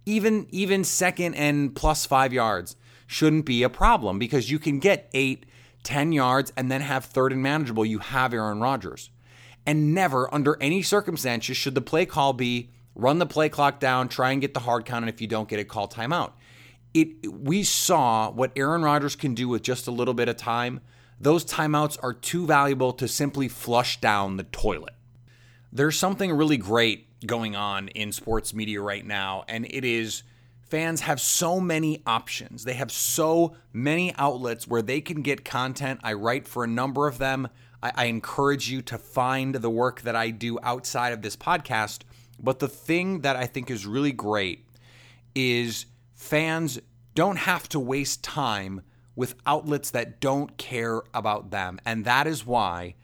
even 0.06 0.48
even 0.52 0.84
second 0.84 1.36
and 1.36 1.76
plus 1.76 2.06
five 2.06 2.32
yards 2.32 2.76
shouldn't 3.08 3.46
be 3.46 3.64
a 3.64 3.70
problem 3.70 4.20
because 4.20 4.50
you 4.52 4.60
can 4.60 4.80
get 4.80 5.10
eight, 5.14 5.46
ten 5.84 6.12
yards 6.12 6.52
and 6.58 6.72
then 6.72 6.82
have 6.82 7.06
third 7.06 7.32
and 7.32 7.42
manageable. 7.42 7.86
You 7.86 8.00
have 8.00 8.34
Aaron 8.34 8.60
Rodgers. 8.60 9.10
And 9.66 9.94
never, 9.94 10.32
under 10.34 10.58
any 10.62 10.82
circumstances, 10.82 11.58
should 11.58 11.76
the 11.76 11.82
play 11.82 12.06
call 12.06 12.34
be 12.34 12.70
run 12.96 13.20
the 13.20 13.26
play 13.26 13.50
clock 13.50 13.80
down, 13.80 14.08
try 14.08 14.32
and 14.32 14.42
get 14.42 14.54
the 14.54 14.62
hard 14.62 14.86
count, 14.86 15.04
and 15.04 15.10
if 15.10 15.22
you 15.22 15.28
don't 15.28 15.50
get 15.50 15.60
it, 15.60 15.68
call 15.68 15.88
timeout. 15.88 16.32
It 16.94 17.30
we 17.30 17.64
saw 17.64 18.32
what 18.32 18.52
Aaron 18.56 18.82
Rodgers 18.82 19.16
can 19.16 19.34
do 19.34 19.50
with 19.50 19.62
just 19.62 19.88
a 19.88 19.92
little 19.92 20.14
bit 20.14 20.30
of 20.30 20.38
time. 20.38 20.80
Those 21.20 21.46
timeouts 21.46 21.98
are 22.02 22.14
too 22.14 22.46
valuable 22.46 22.94
to 22.94 23.08
simply 23.08 23.48
flush 23.48 24.00
down 24.00 24.38
the 24.38 24.44
toilet. 24.44 24.94
There's 25.72 25.98
something 25.98 26.32
really 26.32 26.58
great 26.58 27.08
going 27.26 27.56
on 27.56 27.90
in 27.90 28.12
sports 28.12 28.54
media 28.54 28.82
right 28.82 29.06
now, 29.06 29.44
and 29.48 29.66
it 29.66 29.84
is 29.84 30.24
fans 30.70 31.02
have 31.02 31.22
so 31.22 31.60
many 31.60 32.02
options. 32.06 32.64
They 32.64 32.74
have 32.74 32.92
so 32.92 33.56
many 33.72 34.14
outlets 34.16 34.68
where 34.68 34.82
they 34.82 35.02
can 35.02 35.22
get 35.22 35.46
content. 35.46 36.00
I 36.04 36.14
write 36.14 36.48
for 36.48 36.64
a 36.64 36.68
number 36.68 37.08
of 37.08 37.18
them. 37.18 37.48
I, 37.82 37.92
I, 37.96 38.06
encourage 38.06 38.70
you 38.70 38.82
to 38.84 38.98
find 38.98 39.56
the 39.56 39.70
work 39.70 40.02
that 40.02 40.16
I 40.16 40.32
do 40.32 40.58
outside 40.64 41.14
of 41.14 41.22
this 41.22 41.36
podcast. 41.36 42.02
But 42.40 42.60
the 42.60 42.68
thing 42.68 43.22
that 43.22 43.36
I 43.36 43.46
think 43.46 43.70
is 43.70 43.86
really 43.86 44.12
great 44.12 44.66
is 45.36 45.86
fans 46.14 46.80
don't 47.14 47.38
have 47.38 47.70
to 47.70 47.80
waste 47.80 48.24
time 48.24 48.82
with 49.16 49.36
outlets 49.46 49.92
that 49.92 50.20
don't 50.20 50.58
care 50.58 51.02
about 51.14 51.52
them. 51.52 51.80
And 51.86 52.04
that 52.06 52.28
is 52.28 52.46
why 52.46 52.96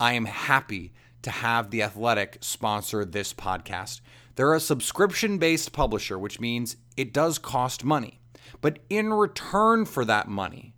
I 0.00 0.14
am 0.14 0.24
happy 0.24 0.92
to 1.22 1.30
have 1.30 1.70
The 1.70 1.82
Athletic 1.82 2.38
sponsor 2.40 3.04
this 3.04 3.34
podcast. 3.34 4.00
They're 4.38 4.54
a 4.54 4.60
subscription 4.60 5.38
based 5.38 5.72
publisher, 5.72 6.16
which 6.16 6.38
means 6.38 6.76
it 6.96 7.12
does 7.12 7.38
cost 7.38 7.82
money. 7.82 8.20
But 8.60 8.78
in 8.88 9.12
return 9.12 9.84
for 9.84 10.04
that 10.04 10.28
money, 10.28 10.76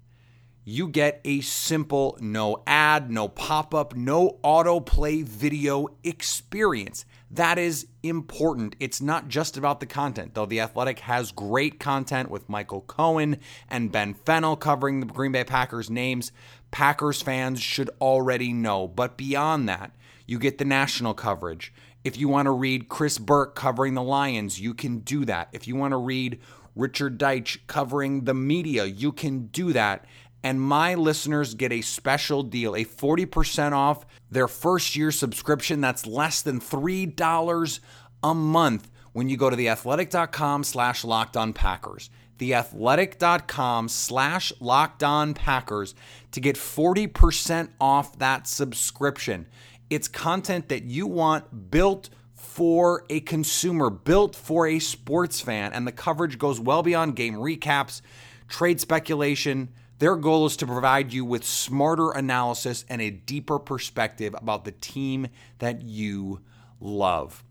you 0.64 0.88
get 0.88 1.20
a 1.26 1.42
simple 1.42 2.16
no 2.22 2.62
ad, 2.66 3.10
no 3.10 3.28
pop 3.28 3.74
up, 3.74 3.94
no 3.94 4.38
autoplay 4.42 5.22
video 5.22 5.88
experience. 6.02 7.04
That 7.30 7.58
is 7.58 7.86
important. 8.02 8.76
It's 8.80 9.02
not 9.02 9.28
just 9.28 9.58
about 9.58 9.80
the 9.80 9.86
content, 9.86 10.32
though 10.32 10.46
The 10.46 10.60
Athletic 10.60 11.00
has 11.00 11.30
great 11.30 11.78
content 11.78 12.30
with 12.30 12.48
Michael 12.48 12.80
Cohen 12.80 13.36
and 13.68 13.92
Ben 13.92 14.14
Fennel 14.14 14.56
covering 14.56 15.00
the 15.00 15.06
Green 15.06 15.32
Bay 15.32 15.44
Packers 15.44 15.90
names. 15.90 16.32
Packers 16.70 17.20
fans 17.20 17.60
should 17.60 17.90
already 18.00 18.54
know. 18.54 18.88
But 18.88 19.18
beyond 19.18 19.68
that, 19.68 19.94
you 20.26 20.38
get 20.38 20.58
the 20.58 20.64
national 20.64 21.12
coverage. 21.12 21.74
If 22.02 22.16
you 22.16 22.28
want 22.28 22.46
to 22.46 22.52
read 22.52 22.88
Chris 22.88 23.18
Burke 23.18 23.54
covering 23.54 23.94
the 23.94 24.02
Lions, 24.02 24.58
you 24.60 24.72
can 24.72 25.00
do 25.00 25.24
that. 25.26 25.48
If 25.52 25.68
you 25.68 25.76
want 25.76 25.92
to 25.92 25.98
read 25.98 26.40
Richard 26.74 27.18
Deitsch 27.18 27.58
covering 27.66 28.24
the 28.24 28.34
media, 28.34 28.84
you 28.84 29.12
can 29.12 29.46
do 29.48 29.72
that. 29.74 30.06
And 30.42 30.60
my 30.60 30.94
listeners 30.94 31.54
get 31.54 31.72
a 31.72 31.82
special 31.82 32.42
deal, 32.42 32.74
a 32.74 32.84
40% 32.84 33.72
off 33.72 34.06
their 34.30 34.48
first 34.48 34.96
year 34.96 35.10
subscription. 35.10 35.82
That's 35.82 36.06
less 36.06 36.40
than 36.40 36.60
$3 36.60 37.80
a 38.22 38.34
month 38.34 38.90
when 39.12 39.28
you 39.28 39.36
go 39.36 39.50
to 39.50 39.56
theathletic.com 39.56 40.64
slash 40.64 41.04
locked 41.04 41.36
on 41.36 41.52
Packers. 41.52 42.08
Theathletic.com 42.38 43.90
slash 43.90 44.52
locked 44.60 45.02
on 45.02 45.34
Packers 45.34 45.94
to 46.32 46.40
get 46.40 46.56
40% 46.56 47.68
off 47.78 48.18
that 48.18 48.46
subscription. 48.46 49.46
It's 49.90 50.06
content 50.08 50.68
that 50.68 50.84
you 50.84 51.08
want 51.08 51.70
built 51.70 52.10
for 52.32 53.04
a 53.10 53.20
consumer, 53.20 53.90
built 53.90 54.34
for 54.36 54.66
a 54.66 54.78
sports 54.78 55.40
fan, 55.40 55.72
and 55.72 55.86
the 55.86 55.92
coverage 55.92 56.38
goes 56.38 56.60
well 56.60 56.82
beyond 56.82 57.16
game 57.16 57.34
recaps, 57.34 58.00
trade 58.48 58.80
speculation. 58.80 59.68
Their 59.98 60.16
goal 60.16 60.46
is 60.46 60.56
to 60.58 60.66
provide 60.66 61.12
you 61.12 61.24
with 61.24 61.44
smarter 61.44 62.12
analysis 62.12 62.84
and 62.88 63.02
a 63.02 63.10
deeper 63.10 63.58
perspective 63.58 64.34
about 64.34 64.64
the 64.64 64.72
team 64.72 65.26
that 65.58 65.82
you 65.82 66.40
love. 66.80 67.44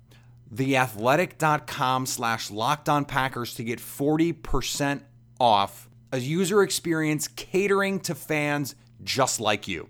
Theathletic.com 0.54 2.08
slash 2.08 2.50
locked 2.50 2.90
on 2.90 3.06
Packers 3.06 3.54
to 3.56 3.64
get 3.64 3.80
40% 3.80 5.04
off 5.40 5.90
a 6.12 6.18
user 6.18 6.64
experience 6.64 7.28
catering 7.28 8.00
to 8.00 8.16
fans 8.16 8.76
just 9.04 9.40
like 9.40 9.68
you. 9.68 9.90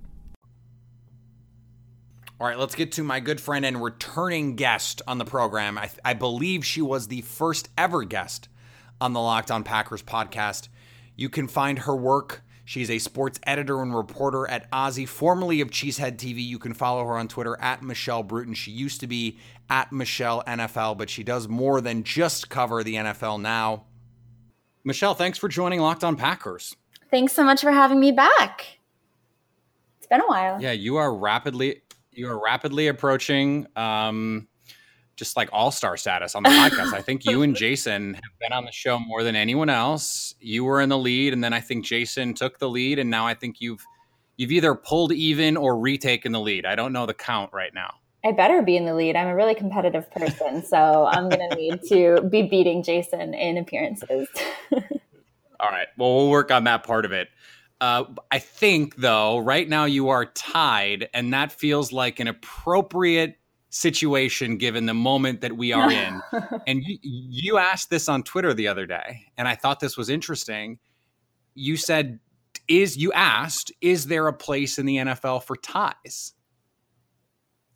All 2.41 2.47
right, 2.47 2.57
let's 2.57 2.73
get 2.73 2.93
to 2.93 3.03
my 3.03 3.19
good 3.19 3.39
friend 3.39 3.63
and 3.63 3.83
returning 3.83 4.55
guest 4.55 5.03
on 5.05 5.19
the 5.19 5.25
program. 5.25 5.77
I, 5.77 5.91
I, 6.03 6.15
believe 6.15 6.65
she 6.65 6.81
was 6.81 7.07
the 7.07 7.21
first 7.21 7.69
ever 7.77 8.03
guest 8.03 8.49
on 8.99 9.13
the 9.13 9.19
Locked 9.19 9.51
On 9.51 9.63
Packers 9.63 10.01
podcast. 10.01 10.67
You 11.15 11.29
can 11.29 11.47
find 11.47 11.77
her 11.77 11.95
work. 11.95 12.41
She's 12.65 12.89
a 12.89 12.97
sports 12.97 13.39
editor 13.43 13.83
and 13.83 13.95
reporter 13.95 14.49
at 14.49 14.71
OZY, 14.71 15.07
formerly 15.07 15.61
of 15.61 15.69
Cheesehead 15.69 16.17
TV. 16.17 16.43
You 16.43 16.57
can 16.57 16.73
follow 16.73 17.05
her 17.05 17.15
on 17.15 17.27
Twitter 17.27 17.61
at 17.61 17.83
Michelle 17.83 18.23
Bruton. 18.23 18.55
She 18.55 18.71
used 18.71 19.01
to 19.01 19.07
be 19.07 19.37
at 19.69 19.91
Michelle 19.91 20.43
NFL, 20.45 20.97
but 20.97 21.11
she 21.11 21.23
does 21.23 21.47
more 21.47 21.79
than 21.79 22.03
just 22.03 22.49
cover 22.49 22.83
the 22.83 22.95
NFL 22.95 23.39
now. 23.39 23.83
Michelle, 24.83 25.13
thanks 25.13 25.37
for 25.37 25.47
joining 25.47 25.79
Locked 25.79 26.03
On 26.03 26.15
Packers. 26.15 26.75
Thanks 27.11 27.33
so 27.33 27.43
much 27.43 27.61
for 27.61 27.71
having 27.71 27.99
me 27.99 28.11
back. 28.11 28.79
It's 29.99 30.07
been 30.07 30.21
a 30.21 30.25
while. 30.25 30.59
Yeah, 30.59 30.71
you 30.71 30.97
are 30.97 31.13
rapidly 31.13 31.83
you 32.11 32.27
are 32.29 32.41
rapidly 32.41 32.87
approaching 32.87 33.67
um, 33.75 34.47
just 35.15 35.37
like 35.37 35.49
all 35.51 35.71
star 35.71 35.97
status 35.97 36.35
on 36.35 36.43
the 36.43 36.49
podcast. 36.49 36.93
I 36.93 37.01
think 37.01 37.25
you 37.25 37.41
and 37.41 37.55
Jason 37.55 38.15
have 38.15 38.39
been 38.39 38.53
on 38.53 38.65
the 38.65 38.71
show 38.71 38.99
more 38.99 39.23
than 39.23 39.35
anyone 39.35 39.69
else. 39.69 40.35
You 40.39 40.63
were 40.63 40.81
in 40.81 40.89
the 40.89 40.97
lead, 40.97 41.33
and 41.33 41.43
then 41.43 41.53
I 41.53 41.59
think 41.59 41.85
Jason 41.85 42.33
took 42.33 42.59
the 42.59 42.69
lead, 42.69 42.99
and 42.99 43.09
now 43.09 43.27
I 43.27 43.33
think 43.33 43.61
you've 43.61 43.83
you've 44.37 44.51
either 44.51 44.75
pulled 44.75 45.11
even 45.11 45.57
or 45.57 45.77
retaken 45.77 46.31
the 46.31 46.39
lead. 46.39 46.65
I 46.65 46.75
don't 46.75 46.93
know 46.93 47.05
the 47.05 47.13
count 47.13 47.51
right 47.53 47.73
now. 47.73 47.95
I 48.23 48.31
better 48.31 48.61
be 48.61 48.77
in 48.77 48.85
the 48.85 48.93
lead. 48.93 49.15
I'm 49.15 49.27
a 49.27 49.35
really 49.35 49.55
competitive 49.55 50.09
person, 50.11 50.63
so 50.63 51.05
I'm 51.05 51.29
going 51.29 51.49
to 51.49 51.55
need 51.55 51.81
to 51.89 52.21
be 52.29 52.43
beating 52.43 52.83
Jason 52.83 53.33
in 53.33 53.57
appearances. 53.57 54.27
All 55.59 55.69
right. 55.69 55.87
Well, 55.97 56.15
we'll 56.15 56.29
work 56.29 56.51
on 56.51 56.63
that 56.65 56.83
part 56.83 57.05
of 57.05 57.11
it. 57.11 57.29
Uh, 57.81 58.05
I 58.29 58.37
think, 58.37 58.97
though, 58.97 59.39
right 59.39 59.67
now 59.67 59.85
you 59.85 60.09
are 60.09 60.27
tied, 60.27 61.09
and 61.15 61.33
that 61.33 61.51
feels 61.51 61.91
like 61.91 62.19
an 62.19 62.27
appropriate 62.27 63.37
situation 63.71 64.57
given 64.57 64.85
the 64.85 64.93
moment 64.93 65.41
that 65.41 65.57
we 65.57 65.73
are 65.73 65.91
in. 65.91 66.21
and 66.67 66.83
you, 66.85 66.99
you 67.01 67.57
asked 67.57 67.89
this 67.89 68.07
on 68.07 68.21
Twitter 68.21 68.53
the 68.53 68.67
other 68.67 68.85
day, 68.85 69.25
and 69.35 69.47
I 69.47 69.55
thought 69.55 69.79
this 69.79 69.97
was 69.97 70.09
interesting. 70.09 70.77
You 71.55 71.75
said, 71.75 72.19
"Is 72.67 72.97
you 72.97 73.11
asked, 73.13 73.71
is 73.81 74.05
there 74.05 74.27
a 74.27 74.33
place 74.33 74.77
in 74.77 74.85
the 74.85 74.97
NFL 74.97 75.43
for 75.43 75.55
ties?" 75.55 76.33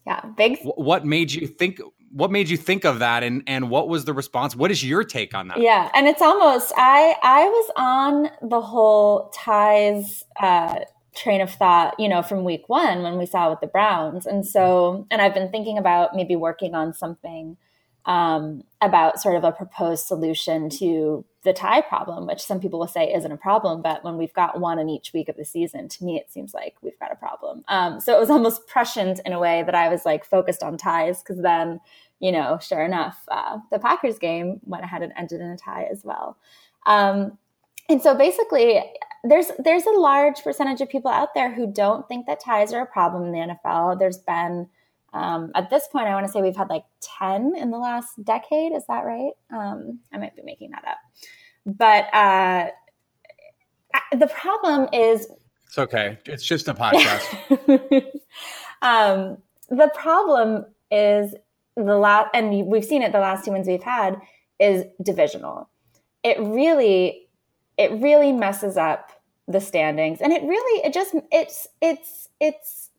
Yeah, 0.06 0.22
big. 0.38 0.60
What 0.62 1.04
made 1.04 1.32
you 1.32 1.48
think? 1.48 1.82
What 2.16 2.32
made 2.32 2.48
you 2.48 2.56
think 2.56 2.86
of 2.86 3.00
that, 3.00 3.24
and 3.24 3.44
and 3.46 3.70
what 3.70 3.90
was 3.90 4.06
the 4.06 4.14
response? 4.14 4.56
What 4.56 4.72
is 4.72 4.82
your 4.82 5.04
take 5.04 5.36
on 5.36 5.50
that? 5.50 5.60
Yeah, 5.60 5.90
and 5.94 6.08
it's 6.08 6.22
almost 6.22 6.72
I 6.78 7.16
I 7.22 7.44
was 7.44 7.72
on 7.76 8.50
the 8.50 8.62
whole 8.62 9.30
ties 9.36 10.24
uh, 10.40 10.80
train 11.14 11.42
of 11.42 11.52
thought, 11.52 12.00
you 12.00 12.08
know, 12.08 12.22
from 12.22 12.46
week 12.46 12.70
one 12.70 13.04
when 13.04 13.18
we 13.18 13.26
saw 13.26 13.50
with 13.50 13.60
the 13.60 13.68
Browns, 13.68 14.26
and 14.26 14.48
so 14.48 15.06
and 15.12 15.22
I've 15.22 15.34
been 15.34 15.52
thinking 15.52 15.78
about 15.78 16.16
maybe 16.16 16.38
working 16.38 16.74
on 16.74 16.94
something 16.94 17.58
um, 18.06 18.64
about 18.82 19.20
sort 19.20 19.36
of 19.36 19.44
a 19.44 19.52
proposed 19.52 20.06
solution 20.06 20.70
to 20.70 21.26
the 21.44 21.54
tie 21.54 21.82
problem, 21.82 22.28
which 22.28 22.42
some 22.42 22.60
people 22.60 22.80
will 22.80 22.88
say 22.88 23.12
isn't 23.14 23.32
a 23.32 23.38
problem, 23.38 23.82
but 23.82 24.04
when 24.04 24.18
we've 24.18 24.34
got 24.34 24.60
one 24.60 24.80
in 24.80 24.90
each 24.90 25.12
week 25.14 25.30
of 25.30 25.38
the 25.38 25.46
season, 25.46 25.88
to 25.88 26.04
me 26.04 26.18
it 26.18 26.32
seems 26.32 26.54
like 26.54 26.76
we've 26.82 27.00
got 27.00 27.12
a 27.12 27.16
problem. 27.16 27.64
Um, 27.68 28.00
so 28.00 28.16
it 28.16 28.20
was 28.20 28.30
almost 28.30 28.68
prescient 28.68 29.22
in 29.26 29.34
a 29.34 29.40
way 29.40 29.64
that 29.64 29.76
I 29.76 29.90
was 29.90 30.06
like 30.06 30.26
focused 30.26 30.64
on 30.64 30.78
ties 30.78 31.22
because 31.22 31.42
then, 31.42 31.80
you 32.20 32.32
know, 32.32 32.58
sure 32.62 32.84
enough, 32.84 33.18
uh, 33.30 33.58
the 33.72 33.80
Packers 33.80 34.18
game 34.20 34.60
went 34.64 34.84
ahead 34.84 35.02
and 35.02 35.14
ended 35.18 35.42
in 35.42 35.48
a 35.48 35.58
tie 35.58 35.88
as 35.92 36.04
well. 36.04 36.38
Um, 36.86 37.38
and 37.90 38.02
so 38.02 38.16
basically, 38.16 38.82
there's 39.24 39.52
there's 39.60 39.86
a 39.86 39.92
large 39.92 40.44
percentage 40.44 40.82
of 40.82 40.90
people 40.90 41.12
out 41.12 41.34
there 41.34 41.54
who 41.54 41.72
don't 41.72 42.08
think 42.08 42.26
that 42.28 42.40
ties 42.40 42.74
are 42.74 42.82
a 42.82 42.86
problem 42.86 43.26
in 43.26 43.32
the 43.32 43.56
NFL. 43.56 44.00
There's 44.00 44.20
been 44.20 44.68
um, 45.16 45.52
at 45.56 45.70
this 45.70 45.88
point, 45.88 46.08
I 46.08 46.14
want 46.14 46.26
to 46.26 46.32
say 46.32 46.42
we've 46.42 46.56
had 46.56 46.70
like 46.70 46.84
10 47.20 47.56
in 47.56 47.72
the 47.72 47.78
last 47.78 48.22
decade. 48.26 48.74
Is 48.74 48.84
that 48.88 49.06
right? 49.06 49.32
Um, 49.50 50.00
I 50.14 50.18
might 50.18 50.36
be 50.36 50.42
making 50.44 50.72
that 50.72 50.84
up. 50.86 50.98
But 51.66 52.14
uh, 52.14 52.68
the 54.12 54.28
problem 54.28 54.90
is. 54.92 55.28
It's 55.68 55.78
okay. 55.78 56.20
It's 56.26 56.44
just 56.44 56.68
a 56.68 56.74
podcast. 56.74 57.24
um, 58.82 59.38
the 59.70 59.90
problem 59.96 60.66
is 60.92 61.34
the 61.76 61.98
last, 61.98 62.30
and 62.34 62.68
we've 62.68 62.86
seen 62.86 63.02
it 63.02 63.12
the 63.12 63.20
last 63.20 63.46
two 63.46 63.52
ones 63.52 63.68
we've 63.68 63.84
had, 63.84 64.20
is 64.60 64.86
divisional. 65.04 65.70
It 66.24 66.38
really, 66.40 67.28
it 67.78 67.92
really 67.92 68.32
messes 68.32 68.78
up 68.78 69.12
the 69.48 69.60
standings. 69.62 70.22
And 70.22 70.32
it 70.34 70.44
really, 70.44 70.86
it 70.86 70.94
just, 70.94 71.16
it's, 71.32 71.68
it's, 71.82 72.30
it's, 72.40 72.90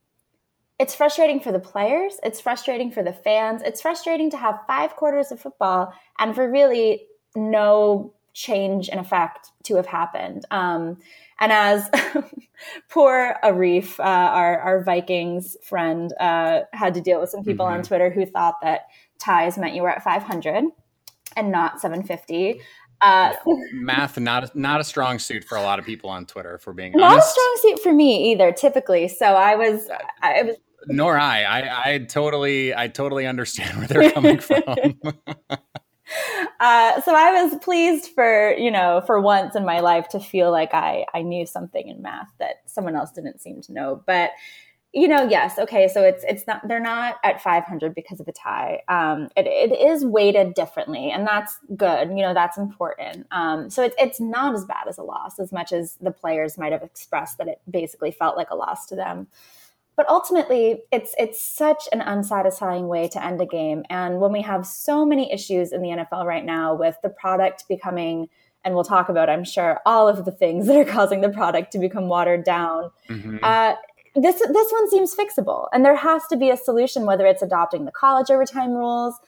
it's 0.79 0.95
frustrating 0.95 1.41
for 1.41 1.53
the 1.53 1.59
players. 1.59 2.21
It's 2.23 2.41
frustrating 2.41 2.91
for 2.91 3.03
the 3.03 3.13
fans. 3.13 3.63
It's 3.65 3.81
frustrating 3.81 4.31
to 4.31 4.37
have 4.37 4.61
five 4.67 4.95
quarters 4.95 5.33
of 5.33 5.41
football 5.41 5.93
and 6.19 6.35
for 6.35 6.51
really 6.51 7.07
no 7.35 8.13
change 8.37 8.91
in 8.91 8.99
effect 8.99 9.49
to 9.65 9.77
have 9.77 9.87
happened. 9.87 10.45
Um, 10.51 10.99
and 11.41 11.53
as 11.53 11.89
poor 12.91 13.35
Arif, 13.43 13.99
uh, 13.99 14.03
our, 14.03 14.59
our 14.61 14.85
Vikings 14.85 15.57
friend, 15.63 16.13
uh, 16.21 16.61
had 16.73 16.93
to 16.95 17.01
deal 17.01 17.19
with 17.19 17.31
some 17.31 17.43
people 17.43 17.65
mm-hmm. 17.65 17.79
on 17.79 17.83
Twitter 17.83 18.11
who 18.11 18.27
thought 18.27 18.57
that 18.63 18.89
ties 19.19 19.57
meant 19.57 19.75
you 19.75 19.83
were 19.83 19.91
at 19.91 20.05
500 20.05 20.65
and 21.35 21.51
not 21.51 21.81
750. 21.81 22.61
Uh, 23.01 23.33
Math 23.73 24.19
not 24.19 24.57
not 24.57 24.81
a 24.81 24.85
strong 24.85 25.19
suit 25.19 25.45
for 25.45 25.57
a 25.57 25.63
lot 25.63 25.79
of 25.79 25.85
people 25.85 26.09
on 26.09 26.25
Twitter. 26.25 26.57
For 26.57 26.73
being 26.73 26.93
not 26.93 27.13
honest. 27.13 27.29
a 27.29 27.31
strong 27.31 27.59
suit 27.61 27.83
for 27.83 27.93
me 27.93 28.33
either. 28.33 28.53
Typically, 28.53 29.07
so 29.07 29.27
I 29.27 29.55
was 29.55 29.91
I 30.23 30.45
was 30.45 30.57
nor 30.87 31.19
I. 31.19 31.43
I. 31.43 31.93
I 31.93 31.99
totally, 31.99 32.75
I 32.75 32.89
totally 32.89 33.27
understand 33.27 33.79
where 33.79 33.87
they're 33.87 34.11
coming 34.13 34.39
from. 34.41 34.65
uh, 36.61 37.01
so 37.03 37.15
I 37.15 37.43
was 37.43 37.59
pleased 37.63 38.11
for 38.15 38.55
you 38.55 38.71
know 38.71 39.03
for 39.07 39.21
once 39.21 39.55
in 39.55 39.65
my 39.65 39.81
life 39.81 40.09
to 40.11 40.21
feel 40.21 40.51
like 40.51 40.75
I 40.75 41.05
I 41.15 41.23
knew 41.23 41.47
something 41.47 41.89
in 41.89 42.03
math 42.03 42.33
that 42.39 42.63
someone 42.67 42.97
else 42.97 43.13
didn't 43.13 43.41
seem 43.41 43.61
to 43.63 43.73
know. 43.73 44.03
But 44.07 44.31
you 44.97 45.09
know, 45.09 45.29
yes, 45.29 45.59
okay. 45.59 45.89
So 45.89 46.03
it's 46.03 46.25
it's 46.27 46.47
not 46.47 46.67
they're 46.67 46.81
not 46.81 47.17
at 47.23 47.43
500 47.43 47.95
because 47.95 48.19
of 48.19 48.29
a 48.29 48.33
tie. 48.33 48.81
Um, 48.89 49.29
it, 49.37 49.47
it 49.47 49.79
is 49.79 50.07
weighted 50.07 50.55
differently, 50.55 51.11
and 51.11 51.27
that's 51.27 51.59
good. 51.77 52.09
You 52.09 52.23
know, 52.23 52.33
that's 52.33 52.57
important. 52.57 53.27
Um, 53.31 53.69
so 53.69 53.83
it's 53.83 53.95
it's 53.99 54.21
not 54.21 54.55
as 54.55 54.65
bad 54.65 54.89
as 54.89 54.97
a 54.97 55.03
loss 55.03 55.39
as 55.39 55.53
much 55.53 55.71
as 55.73 55.97
the 56.01 56.13
players 56.13 56.57
might 56.57 56.73
have 56.73 56.83
expressed 56.83 57.37
that 57.37 57.47
it 57.47 57.61
basically 57.71 58.11
felt 58.11 58.39
like 58.39 58.49
a 58.51 58.57
loss 58.57 58.87
to 58.87 58.97
them 58.97 59.27
but 59.97 60.09
ultimately 60.09 60.83
it's 60.93 61.15
it's 61.19 61.41
such 61.41 61.89
an 61.93 62.01
unsatisfying 62.01 62.87
way 62.87 63.09
to 63.09 63.25
end 63.25 63.41
a 63.41 63.47
game 63.47 63.83
and 63.91 64.21
when 64.21 64.33
we 64.33 64.43
have 64.43 64.67
so 64.67 65.05
many 65.05 65.33
issues 65.33 65.73
in 65.73 65.83
the 65.83 65.89
NFL 65.89 66.25
right 66.25 66.45
now 66.45 66.75
with 66.75 66.97
the 67.03 67.09
product 67.09 67.65
becoming 67.69 68.29
and 68.65 68.75
we'll 68.75 68.85
talk 68.85 69.09
about 69.09 69.29
I'm 69.29 69.45
sure 69.45 69.81
all 69.87 70.09
of 70.09 70.25
the 70.25 70.33
things 70.33 70.67
that 70.67 70.77
are 70.77 70.85
causing 70.85 71.23
the 71.23 71.31
product 71.31 71.73
to 71.73 71.79
become 71.79 72.09
watered 72.09 72.45
down 72.45 72.91
mm-hmm. 73.09 73.39
uh, 73.43 73.75
this 74.15 74.39
this 74.39 74.73
one 74.73 74.91
seems 74.91 75.15
fixable 75.15 75.69
and 75.73 75.85
there 75.85 75.97
has 75.97 76.27
to 76.29 76.37
be 76.37 76.51
a 76.51 76.57
solution 76.57 77.07
whether 77.07 77.27
it's 77.27 77.43
adopting 77.43 77.85
the 77.85 77.93
college 77.93 78.31
overtime 78.31 78.71
rules 78.71 79.19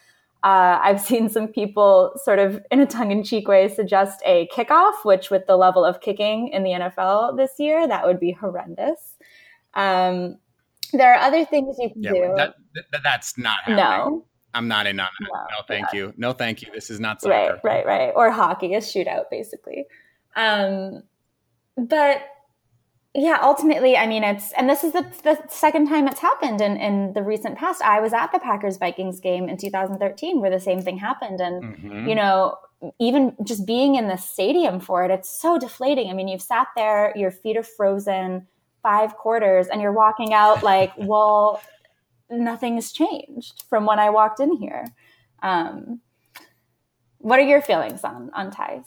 uh, 0.41 0.79
I've 0.81 1.01
seen 1.11 1.29
some 1.29 1.47
people 1.47 2.13
sort 2.23 2.39
of 2.39 2.61
in 2.71 2.79
a 2.79 2.85
tongue-in-cheek 2.85 3.47
way 3.47 3.67
suggest 3.67 4.21
a 4.25 4.47
kickoff, 4.55 5.03
which 5.03 5.29
with 5.29 5.45
the 5.47 5.57
level 5.57 5.83
of 5.83 5.99
kicking 5.99 6.47
in 6.49 6.63
the 6.63 6.69
NFL 6.69 7.35
this 7.35 7.51
year, 7.59 7.85
that 7.87 8.05
would 8.05 8.21
be 8.21 8.31
horrendous. 8.31 9.17
Um, 9.73 10.37
there 10.93 11.13
are 11.13 11.19
other 11.19 11.45
things 11.45 11.75
you 11.79 11.89
can 11.89 12.03
yeah, 12.03 12.11
do. 12.11 12.33
That, 12.35 12.55
that, 12.91 13.01
that's 13.03 13.37
not 13.37 13.59
happening. 13.63 13.77
No. 13.77 14.25
I'm 14.53 14.67
not 14.67 14.87
in 14.87 14.99
on 14.99 15.09
that. 15.19 15.29
No, 15.31 15.39
no 15.39 15.63
thank 15.67 15.87
yeah. 15.93 15.99
you. 15.99 16.13
No, 16.17 16.33
thank 16.33 16.61
you. 16.61 16.69
This 16.73 16.89
is 16.89 16.99
not 16.99 17.21
soccer. 17.21 17.59
Right, 17.63 17.85
right, 17.85 17.85
right. 17.85 18.13
Or 18.15 18.31
hockey, 18.31 18.73
a 18.73 18.79
shootout, 18.79 19.25
basically. 19.29 19.85
Um, 20.35 21.03
but 21.77 22.23
yeah, 23.13 23.39
ultimately, 23.41 23.97
I 23.97 24.07
mean, 24.07 24.23
it's, 24.23 24.51
and 24.53 24.69
this 24.69 24.83
is 24.83 24.93
the, 24.93 25.05
the 25.23 25.39
second 25.49 25.87
time 25.87 26.07
it's 26.07 26.19
happened 26.19 26.61
in, 26.61 26.77
in 26.77 27.13
the 27.13 27.23
recent 27.23 27.57
past. 27.57 27.81
I 27.81 27.99
was 27.99 28.13
at 28.13 28.31
the 28.31 28.39
Packers 28.39 28.77
Vikings 28.77 29.19
game 29.19 29.49
in 29.49 29.57
2013 29.57 30.41
where 30.41 30.51
the 30.51 30.59
same 30.59 30.81
thing 30.81 30.97
happened. 30.97 31.41
And, 31.41 31.63
mm-hmm. 31.63 32.07
you 32.07 32.15
know, 32.15 32.55
even 32.99 33.35
just 33.43 33.65
being 33.65 33.95
in 33.95 34.07
the 34.07 34.15
stadium 34.15 34.79
for 34.79 35.03
it, 35.03 35.11
it's 35.11 35.29
so 35.29 35.57
deflating. 35.57 36.09
I 36.09 36.13
mean, 36.13 36.27
you've 36.27 36.41
sat 36.41 36.67
there, 36.75 37.13
your 37.15 37.31
feet 37.31 37.57
are 37.57 37.63
frozen 37.63 38.47
five 38.81 39.15
quarters 39.15 39.67
and 39.67 39.81
you're 39.81 39.91
walking 39.91 40.33
out 40.33 40.63
like, 40.63 40.91
well, 40.97 41.61
nothing's 42.29 42.91
changed 42.91 43.63
from 43.69 43.85
when 43.85 43.99
I 43.99 44.09
walked 44.09 44.39
in 44.39 44.55
here. 44.55 44.85
Um, 45.41 46.01
what 47.19 47.39
are 47.39 47.43
your 47.43 47.61
feelings 47.61 48.03
on 48.03 48.31
on 48.33 48.51
ties? 48.51 48.85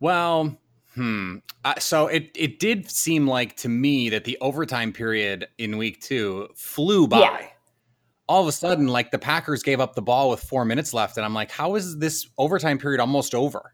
Well, 0.00 0.56
hmm. 0.94 1.38
Uh, 1.64 1.74
so 1.78 2.06
it 2.06 2.30
it 2.34 2.58
did 2.58 2.90
seem 2.90 3.26
like 3.26 3.56
to 3.56 3.68
me 3.68 4.08
that 4.10 4.24
the 4.24 4.38
overtime 4.40 4.92
period 4.92 5.48
in 5.58 5.76
week 5.76 6.00
two 6.00 6.48
flew 6.54 7.06
by. 7.06 7.20
Yeah. 7.20 7.46
All 8.28 8.42
of 8.42 8.48
a 8.48 8.52
sudden, 8.52 8.88
like 8.88 9.10
the 9.10 9.18
Packers 9.18 9.62
gave 9.62 9.80
up 9.80 9.94
the 9.94 10.02
ball 10.02 10.28
with 10.28 10.40
four 10.40 10.66
minutes 10.66 10.92
left, 10.92 11.16
and 11.16 11.24
I'm 11.24 11.32
like, 11.32 11.50
how 11.50 11.76
is 11.76 11.96
this 11.96 12.28
overtime 12.36 12.78
period 12.78 13.00
almost 13.00 13.34
over? 13.34 13.72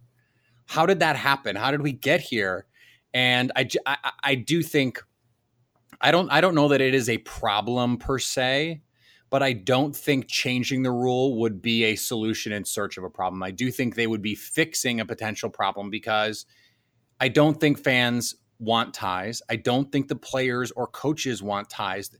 How 0.67 0.87
did 0.87 1.01
that 1.01 1.17
happen? 1.17 1.57
How 1.57 1.73
did 1.73 1.83
we 1.83 1.93
get 1.93 2.21
here? 2.21 2.67
And 3.15 3.53
I, 3.55 3.69
I, 3.87 4.13
I 4.23 4.35
do 4.35 4.63
think 4.63 5.01
I 6.01 6.11
don't 6.11 6.31
I 6.31 6.41
don't 6.41 6.57
know 6.57 6.69
that 6.69 6.81
it 6.81 6.95
is 6.95 7.09
a 7.09 7.19
problem 7.19 7.97
per 7.97 8.19
se, 8.19 8.83
but 9.31 9.43
I 9.43 9.53
don't 9.53 9.95
think 9.95 10.27
changing 10.27 10.83
the 10.83 10.91
rule 10.91 11.39
would 11.39 11.63
be 11.63 11.85
a 11.85 11.97
solution 11.97 12.53
in 12.53 12.65
search 12.65 12.99
of 12.99 13.05
a 13.05 13.11
problem. 13.11 13.43
I 13.43 13.53
do 13.53 13.71
think 13.71 13.95
they 13.95 14.09
would 14.09 14.21
be 14.21 14.35
fixing 14.35 15.01
a 15.01 15.07
potential 15.07 15.49
problem 15.49 15.89
because 15.89 16.45
I 17.21 17.29
don't 17.29 17.59
think 17.59 17.79
fans 17.79 18.35
want 18.59 18.93
ties. 18.93 19.41
I 19.49 19.57
don't 19.57 19.91
think 19.91 20.09
the 20.09 20.17
players 20.17 20.73
or 20.73 20.89
coaches 20.89 21.43
want 21.43 21.71
ties. 21.71 22.11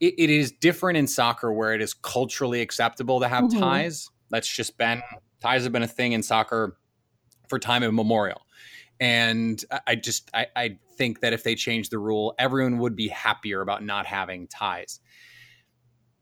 it, 0.00 0.14
it 0.16 0.30
is 0.30 0.52
different 0.52 0.96
in 0.96 1.06
soccer 1.08 1.52
where 1.52 1.74
it 1.74 1.82
is 1.82 1.94
culturally 1.94 2.60
acceptable 2.60 3.20
to 3.20 3.28
have 3.28 3.44
mm-hmm. 3.44 3.58
ties. 3.58 4.08
That's 4.30 4.48
just 4.48 4.78
been 4.78 5.02
ties 5.40 5.64
have 5.64 5.72
been 5.72 5.82
a 5.82 5.88
thing 5.88 6.12
in 6.12 6.22
soccer 6.22 6.78
for 7.48 7.58
time 7.58 7.82
immemorial 7.82 8.43
and 9.00 9.62
I 9.86 9.94
just 9.96 10.30
I, 10.34 10.46
I 10.56 10.78
think 10.96 11.20
that 11.20 11.32
if 11.32 11.42
they 11.42 11.54
changed 11.54 11.90
the 11.90 11.98
rule, 11.98 12.34
everyone 12.38 12.78
would 12.78 12.96
be 12.96 13.08
happier 13.08 13.60
about 13.60 13.84
not 13.84 14.06
having 14.06 14.46
ties. 14.48 15.00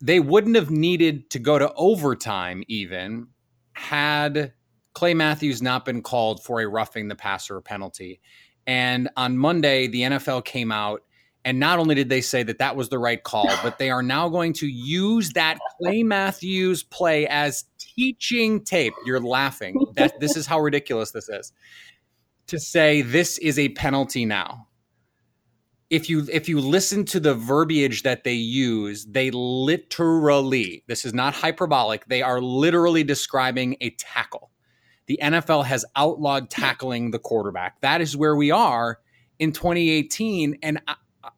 They 0.00 0.20
wouldn't 0.20 0.56
have 0.56 0.70
needed 0.70 1.30
to 1.30 1.38
go 1.38 1.58
to 1.58 1.72
overtime 1.74 2.64
even 2.68 3.28
had 3.74 4.52
Clay 4.94 5.14
Matthews 5.14 5.62
not 5.62 5.84
been 5.84 6.02
called 6.02 6.42
for 6.42 6.60
a 6.60 6.66
roughing 6.66 7.08
the 7.08 7.14
passer 7.14 7.60
penalty. 7.60 8.20
And 8.66 9.08
on 9.16 9.38
Monday, 9.38 9.86
the 9.86 10.02
NFL 10.02 10.44
came 10.44 10.72
out 10.72 11.02
and 11.44 11.58
not 11.58 11.78
only 11.78 11.94
did 11.94 12.08
they 12.08 12.20
say 12.20 12.42
that 12.44 12.58
that 12.58 12.76
was 12.76 12.88
the 12.88 12.98
right 12.98 13.22
call, 13.22 13.48
but 13.62 13.78
they 13.78 13.90
are 13.90 14.02
now 14.02 14.28
going 14.28 14.52
to 14.54 14.66
use 14.66 15.30
that 15.30 15.58
Clay 15.78 16.02
Matthews 16.02 16.82
play 16.82 17.26
as 17.26 17.64
teaching 17.78 18.64
tape. 18.64 18.94
You're 19.04 19.20
laughing. 19.20 19.84
That 19.96 20.18
this 20.20 20.36
is 20.36 20.46
how 20.46 20.60
ridiculous 20.60 21.10
this 21.10 21.28
is. 21.28 21.52
To 22.48 22.58
say 22.58 23.02
this 23.02 23.38
is 23.38 23.58
a 23.58 23.70
penalty 23.70 24.24
now. 24.24 24.68
If 25.90 26.08
you 26.08 26.26
if 26.32 26.48
you 26.48 26.60
listen 26.60 27.04
to 27.06 27.20
the 27.20 27.34
verbiage 27.34 28.02
that 28.02 28.24
they 28.24 28.32
use, 28.32 29.04
they 29.04 29.30
literally, 29.30 30.84
this 30.86 31.04
is 31.04 31.12
not 31.12 31.34
hyperbolic, 31.34 32.06
they 32.06 32.22
are 32.22 32.40
literally 32.40 33.04
describing 33.04 33.76
a 33.80 33.90
tackle. 33.90 34.50
The 35.06 35.18
NFL 35.22 35.66
has 35.66 35.84
outlawed 35.96 36.48
tackling 36.48 37.10
the 37.10 37.18
quarterback. 37.18 37.80
That 37.80 38.00
is 38.00 38.16
where 38.16 38.36
we 38.36 38.50
are 38.50 39.00
in 39.38 39.52
2018 39.52 40.58
and 40.62 40.80
I, 40.86 40.94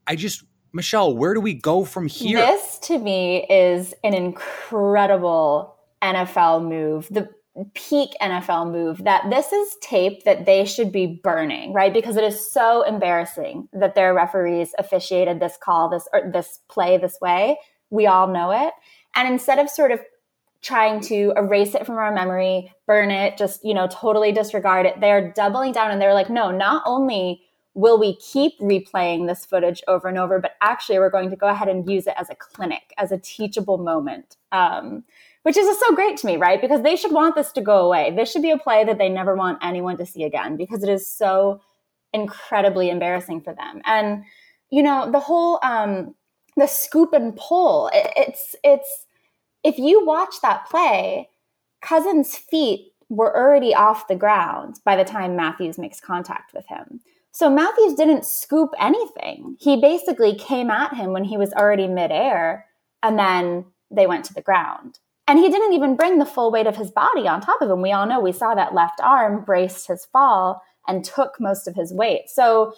I 0.06 0.16
just 0.16 0.44
Michelle, 0.74 1.16
where 1.16 1.34
do 1.34 1.40
we 1.40 1.54
go 1.54 1.84
from 1.84 2.08
here? 2.08 2.38
This 2.38 2.78
to 2.80 2.98
me 2.98 3.46
is 3.48 3.94
an 4.02 4.12
incredible 4.12 5.76
NFL 6.02 6.68
move. 6.68 7.08
The 7.10 7.28
peak 7.74 8.10
NFL 8.20 8.72
move 8.72 9.04
that 9.04 9.30
this 9.30 9.52
is 9.52 9.76
tape 9.80 10.24
that 10.24 10.44
they 10.44 10.64
should 10.64 10.90
be 10.90 11.06
burning, 11.06 11.72
right? 11.72 11.92
Because 11.92 12.16
it 12.16 12.24
is 12.24 12.50
so 12.52 12.82
embarrassing 12.82 13.68
that 13.72 13.94
their 13.94 14.12
referees 14.12 14.74
officiated 14.78 15.38
this 15.38 15.56
call, 15.62 15.88
this 15.88 16.08
or 16.12 16.30
this 16.32 16.60
play 16.68 16.98
this 16.98 17.18
way. 17.20 17.58
We 17.90 18.06
all 18.06 18.26
know 18.26 18.50
it. 18.50 18.74
And 19.14 19.28
instead 19.28 19.60
of 19.60 19.70
sort 19.70 19.92
of 19.92 20.00
trying 20.62 21.00
to 21.02 21.32
erase 21.36 21.74
it 21.74 21.86
from 21.86 21.96
our 21.96 22.12
memory, 22.12 22.72
burn 22.86 23.10
it, 23.10 23.36
just, 23.36 23.64
you 23.64 23.74
know, 23.74 23.86
totally 23.86 24.32
disregard 24.32 24.86
it, 24.86 25.00
they're 25.00 25.30
doubling 25.32 25.72
down 25.72 25.90
and 25.90 26.00
they're 26.00 26.14
like, 26.14 26.30
no, 26.30 26.50
not 26.50 26.82
only 26.86 27.42
will 27.74 27.98
we 27.98 28.16
keep 28.16 28.58
replaying 28.60 29.26
this 29.26 29.44
footage 29.44 29.82
over 29.86 30.08
and 30.08 30.16
over, 30.16 30.40
but 30.40 30.52
actually 30.60 30.98
we're 30.98 31.10
going 31.10 31.28
to 31.30 31.36
go 31.36 31.48
ahead 31.48 31.68
and 31.68 31.88
use 31.90 32.06
it 32.06 32.14
as 32.16 32.30
a 32.30 32.34
clinic, 32.34 32.94
as 32.98 33.12
a 33.12 33.18
teachable 33.18 33.78
moment. 33.78 34.36
Um, 34.52 35.04
which 35.44 35.56
is 35.56 35.78
so 35.78 35.94
great 35.94 36.16
to 36.18 36.26
me, 36.26 36.36
right? 36.36 36.60
Because 36.60 36.82
they 36.82 36.96
should 36.96 37.12
want 37.12 37.36
this 37.36 37.52
to 37.52 37.60
go 37.60 37.86
away. 37.86 38.12
This 38.14 38.32
should 38.32 38.42
be 38.42 38.50
a 38.50 38.58
play 38.58 38.84
that 38.84 38.98
they 38.98 39.08
never 39.08 39.34
want 39.34 39.58
anyone 39.62 39.96
to 39.98 40.06
see 40.06 40.24
again 40.24 40.56
because 40.56 40.82
it 40.82 40.88
is 40.88 41.06
so 41.06 41.60
incredibly 42.12 42.90
embarrassing 42.90 43.40
for 43.40 43.54
them. 43.54 43.80
And 43.84 44.24
you 44.70 44.82
know, 44.82 45.10
the 45.10 45.20
whole 45.20 45.60
um, 45.62 46.14
the 46.56 46.66
scoop 46.66 47.12
and 47.12 47.36
pull. 47.36 47.90
It, 47.92 48.12
it's 48.16 48.56
it's 48.64 49.06
if 49.62 49.78
you 49.78 50.04
watch 50.04 50.34
that 50.42 50.68
play, 50.68 51.28
Cousins' 51.80 52.36
feet 52.36 52.92
were 53.08 53.36
already 53.36 53.74
off 53.74 54.08
the 54.08 54.16
ground 54.16 54.76
by 54.84 54.96
the 54.96 55.04
time 55.04 55.36
Matthews 55.36 55.78
makes 55.78 56.00
contact 56.00 56.54
with 56.54 56.66
him. 56.66 57.00
So 57.32 57.50
Matthews 57.50 57.94
didn't 57.94 58.24
scoop 58.24 58.70
anything. 58.78 59.56
He 59.58 59.80
basically 59.80 60.34
came 60.36 60.70
at 60.70 60.94
him 60.94 61.12
when 61.12 61.24
he 61.24 61.36
was 61.36 61.52
already 61.52 61.88
midair, 61.88 62.66
and 63.02 63.18
then 63.18 63.66
they 63.90 64.06
went 64.06 64.24
to 64.26 64.34
the 64.34 64.42
ground. 64.42 64.98
And 65.26 65.38
he 65.38 65.50
didn't 65.50 65.72
even 65.72 65.96
bring 65.96 66.18
the 66.18 66.26
full 66.26 66.50
weight 66.50 66.66
of 66.66 66.76
his 66.76 66.90
body 66.90 67.26
on 67.26 67.40
top 67.40 67.62
of 67.62 67.70
him. 67.70 67.80
We 67.82 67.92
all 67.92 68.06
know 68.06 68.20
we 68.20 68.32
saw 68.32 68.54
that 68.54 68.74
left 68.74 69.00
arm 69.02 69.44
braced 69.44 69.86
his 69.86 70.04
fall 70.06 70.62
and 70.86 71.04
took 71.04 71.40
most 71.40 71.66
of 71.66 71.74
his 71.74 71.92
weight. 71.94 72.28
So, 72.28 72.74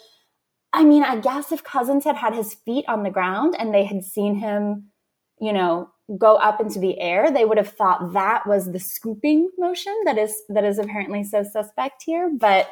I 0.72 0.84
mean, 0.84 1.04
I 1.04 1.18
guess 1.20 1.52
if 1.52 1.64
Cousins 1.64 2.04
had 2.04 2.16
had 2.16 2.34
his 2.34 2.54
feet 2.54 2.84
on 2.88 3.02
the 3.04 3.10
ground 3.10 3.56
and 3.58 3.74
they 3.74 3.84
had 3.84 4.04
seen 4.04 4.36
him, 4.36 4.90
you 5.40 5.52
know, 5.52 5.90
go 6.18 6.36
up 6.36 6.60
into 6.60 6.78
the 6.78 7.00
air, 7.00 7.32
they 7.32 7.44
would 7.44 7.58
have 7.58 7.70
thought 7.70 8.12
that 8.14 8.46
was 8.46 8.72
the 8.72 8.80
scooping 8.80 9.50
motion 9.58 9.94
that 10.04 10.18
is 10.18 10.34
that 10.50 10.64
is 10.64 10.78
apparently 10.78 11.24
so 11.24 11.42
suspect 11.44 12.04
here. 12.06 12.30
But 12.32 12.68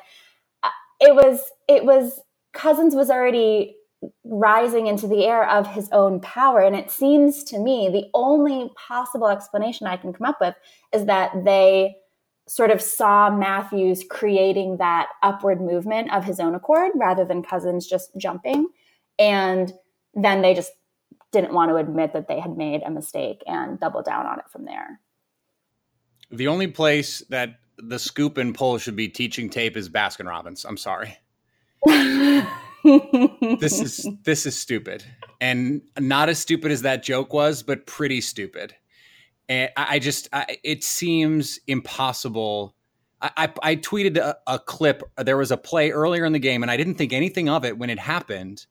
uh, 0.64 0.70
it 1.00 1.14
was 1.14 1.42
it 1.68 1.84
was 1.84 2.20
Cousins 2.54 2.94
was 2.96 3.10
already 3.10 3.76
rising 4.24 4.86
into 4.86 5.06
the 5.06 5.24
air 5.24 5.48
of 5.48 5.66
his 5.66 5.88
own 5.92 6.20
power. 6.20 6.60
And 6.60 6.74
it 6.76 6.90
seems 6.90 7.44
to 7.44 7.58
me 7.58 7.88
the 7.88 8.08
only 8.14 8.70
possible 8.76 9.28
explanation 9.28 9.86
I 9.86 9.96
can 9.96 10.12
come 10.12 10.26
up 10.26 10.40
with 10.40 10.54
is 10.92 11.06
that 11.06 11.32
they 11.44 11.96
sort 12.46 12.70
of 12.70 12.80
saw 12.80 13.30
Matthews 13.30 14.04
creating 14.08 14.76
that 14.76 15.08
upward 15.22 15.60
movement 15.60 16.12
of 16.12 16.24
his 16.24 16.40
own 16.40 16.54
accord 16.54 16.92
rather 16.94 17.24
than 17.24 17.42
Cousins 17.42 17.86
just 17.86 18.10
jumping. 18.16 18.68
And 19.18 19.72
then 20.14 20.42
they 20.42 20.54
just 20.54 20.72
didn't 21.32 21.52
want 21.52 21.70
to 21.70 21.76
admit 21.76 22.12
that 22.12 22.28
they 22.28 22.40
had 22.40 22.56
made 22.56 22.82
a 22.82 22.90
mistake 22.90 23.42
and 23.46 23.80
double 23.80 24.02
down 24.02 24.26
on 24.26 24.38
it 24.38 24.44
from 24.50 24.64
there. 24.64 25.00
The 26.30 26.48
only 26.48 26.66
place 26.66 27.22
that 27.30 27.60
the 27.78 27.98
scoop 27.98 28.38
and 28.38 28.54
pull 28.54 28.78
should 28.78 28.96
be 28.96 29.08
teaching 29.08 29.48
tape 29.50 29.76
is 29.76 29.88
Baskin 29.88 30.26
Robbins. 30.26 30.64
I'm 30.64 30.76
sorry. 30.76 31.18
this 32.84 33.80
is 33.80 34.08
this 34.24 34.46
is 34.46 34.58
stupid, 34.58 35.04
and 35.40 35.82
not 35.98 36.28
as 36.28 36.38
stupid 36.38 36.70
as 36.70 36.82
that 36.82 37.02
joke 37.02 37.32
was, 37.32 37.62
but 37.62 37.86
pretty 37.86 38.20
stupid. 38.20 38.74
And 39.48 39.70
I, 39.76 39.98
just, 39.98 40.28
I, 40.32 40.56
it 40.64 40.82
seems 40.82 41.58
impossible. 41.66 42.74
I, 43.20 43.30
I, 43.36 43.52
I 43.62 43.76
tweeted 43.76 44.16
a, 44.16 44.36
a 44.46 44.58
clip. 44.58 45.02
There 45.18 45.36
was 45.36 45.50
a 45.50 45.56
play 45.56 45.90
earlier 45.90 46.24
in 46.24 46.32
the 46.32 46.38
game, 46.38 46.62
and 46.62 46.70
I 46.70 46.76
didn't 46.76 46.94
think 46.94 47.12
anything 47.12 47.48
of 47.48 47.64
it 47.64 47.76
when 47.76 47.90
it 47.90 47.98
happened, 47.98 48.66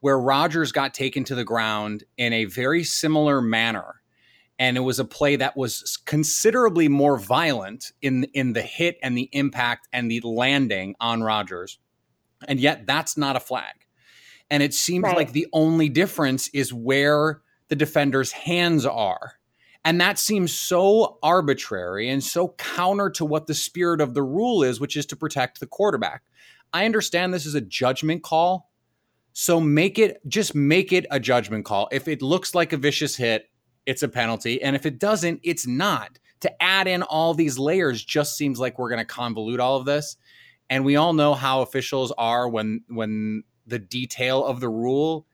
where 0.00 0.18
Rodgers 0.18 0.72
got 0.72 0.92
taken 0.92 1.24
to 1.24 1.34
the 1.34 1.44
ground 1.44 2.04
in 2.16 2.32
a 2.32 2.44
very 2.44 2.84
similar 2.84 3.40
manner 3.40 4.02
and 4.58 4.76
it 4.76 4.80
was 4.80 4.98
a 4.98 5.04
play 5.04 5.36
that 5.36 5.56
was 5.56 5.98
considerably 6.04 6.88
more 6.88 7.18
violent 7.18 7.92
in 8.02 8.24
in 8.34 8.52
the 8.54 8.62
hit 8.62 8.98
and 9.02 9.16
the 9.16 9.28
impact 9.32 9.88
and 9.92 10.10
the 10.10 10.20
landing 10.22 10.96
on 11.00 11.22
Rodgers. 11.22 11.78
And 12.46 12.60
yet 12.60 12.86
that's 12.86 13.16
not 13.16 13.36
a 13.36 13.40
flag. 13.40 13.74
And 14.50 14.62
it 14.62 14.74
seems 14.74 15.04
right. 15.04 15.16
like 15.16 15.32
the 15.32 15.48
only 15.52 15.88
difference 15.88 16.48
is 16.48 16.72
where 16.72 17.42
the 17.68 17.76
defender's 17.76 18.32
hands 18.32 18.86
are. 18.86 19.34
And 19.84 20.00
that 20.00 20.18
seems 20.18 20.52
so 20.52 21.18
arbitrary 21.22 22.08
and 22.08 22.22
so 22.22 22.54
counter 22.58 23.10
to 23.10 23.24
what 23.24 23.46
the 23.46 23.54
spirit 23.54 24.00
of 24.00 24.14
the 24.14 24.22
rule 24.22 24.62
is, 24.62 24.80
which 24.80 24.96
is 24.96 25.06
to 25.06 25.16
protect 25.16 25.60
the 25.60 25.66
quarterback. 25.66 26.22
I 26.72 26.84
understand 26.84 27.32
this 27.32 27.46
is 27.46 27.54
a 27.54 27.60
judgment 27.60 28.22
call. 28.22 28.70
So 29.32 29.60
make 29.60 29.98
it, 29.98 30.20
just 30.26 30.54
make 30.54 30.92
it 30.92 31.06
a 31.10 31.20
judgment 31.20 31.64
call. 31.64 31.88
If 31.92 32.08
it 32.08 32.22
looks 32.22 32.54
like 32.54 32.72
a 32.72 32.76
vicious 32.76 33.16
hit, 33.16 33.48
it's 33.86 34.02
a 34.02 34.08
penalty. 34.08 34.60
And 34.60 34.74
if 34.74 34.84
it 34.84 34.98
doesn't, 34.98 35.40
it's 35.42 35.66
not. 35.66 36.18
To 36.40 36.62
add 36.62 36.86
in 36.86 37.02
all 37.02 37.34
these 37.34 37.58
layers 37.58 38.04
just 38.04 38.36
seems 38.36 38.60
like 38.60 38.78
we're 38.78 38.90
going 38.90 39.04
to 39.04 39.12
convolute 39.12 39.60
all 39.60 39.76
of 39.76 39.86
this 39.86 40.16
and 40.70 40.84
we 40.84 40.96
all 40.96 41.12
know 41.12 41.34
how 41.34 41.62
officials 41.62 42.12
are 42.18 42.48
when 42.48 42.82
when 42.88 43.44
the 43.66 43.78
detail 43.78 44.44
of 44.44 44.60
the 44.60 44.68
rule 44.68 45.26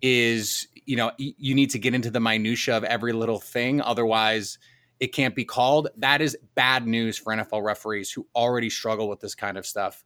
is 0.00 0.68
you 0.86 0.96
know 0.96 1.10
you 1.18 1.54
need 1.54 1.70
to 1.70 1.78
get 1.78 1.94
into 1.94 2.10
the 2.10 2.20
minutia 2.20 2.76
of 2.76 2.84
every 2.84 3.12
little 3.12 3.38
thing. 3.38 3.80
Otherwise 3.80 4.58
it 5.00 5.08
can't 5.08 5.34
be 5.34 5.44
called. 5.44 5.88
That 5.98 6.20
is 6.20 6.36
bad 6.54 6.86
news 6.86 7.16
for 7.16 7.32
NFL 7.32 7.62
referees 7.62 8.10
who 8.10 8.26
already 8.34 8.68
struggle 8.68 9.08
with 9.08 9.20
this 9.20 9.34
kind 9.34 9.56
of 9.56 9.64
stuff. 9.64 10.04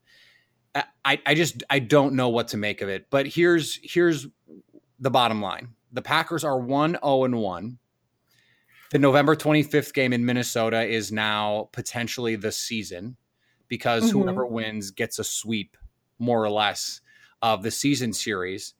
I, 1.05 1.21
I 1.27 1.35
just 1.35 1.63
I 1.69 1.79
don't 1.79 2.15
know 2.15 2.29
what 2.29 2.49
to 2.49 2.57
make 2.57 2.81
of 2.81 2.89
it. 2.89 3.07
But 3.11 3.27
here's 3.27 3.79
here's 3.83 4.27
the 4.99 5.11
bottom 5.11 5.43
line. 5.43 5.69
The 5.93 6.03
Packers 6.03 6.45
are 6.45 6.59
1 6.59 6.99
0 7.03 7.25
and 7.25 7.37
1 7.37 7.79
the 8.93 8.99
November 8.99 9.35
25th 9.35 9.95
game 9.95 10.13
in 10.13 10.27
Minnesota 10.27 10.85
is 10.85 11.11
now 11.11 11.71
potentially 11.73 12.37
the 12.37 12.53
season 12.53 13.17
because 13.73 14.11
mm-hmm. 14.11 14.21
whoever 14.21 14.45
wins 14.45 14.91
gets 14.91 15.19
a 15.19 15.25
sweep, 15.25 15.79
more 16.19 16.45
or 16.45 16.51
less, 16.51 17.01
of 17.41 17.63
the 17.63 17.71
season 17.71 18.13
series. 18.13 18.75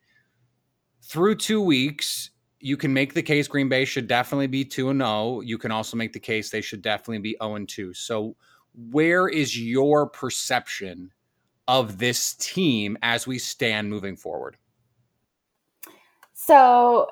Through 1.01 1.37
two 1.37 1.63
weeks, 1.63 2.29
you 2.61 2.77
can 2.77 2.93
make 2.93 3.15
the 3.15 3.23
case 3.23 3.49
Green 3.49 3.71
Bay 3.71 3.87
should 3.87 4.07
definitely 4.07 4.49
be 4.49 4.67
2 4.67 4.91
and 4.91 5.01
0. 5.01 5.41
You 5.41 5.57
can 5.57 5.71
also 5.73 5.97
make 5.97 6.13
the 6.13 6.21
case 6.21 6.51
they 6.51 6.61
should 6.61 6.83
definitely 6.83 7.21
be 7.21 7.39
0 7.43 7.55
and 7.55 7.67
2. 7.67 7.95
So, 7.95 8.37
where 8.91 9.29
is 9.29 9.59
your 9.59 10.11
perception 10.11 11.11
of 11.67 11.97
this 11.97 12.35
team 12.35 12.99
as 13.01 13.27
we 13.27 13.39
stand 13.39 13.89
moving 13.89 14.15
forward? 14.15 14.59
So, 16.35 17.07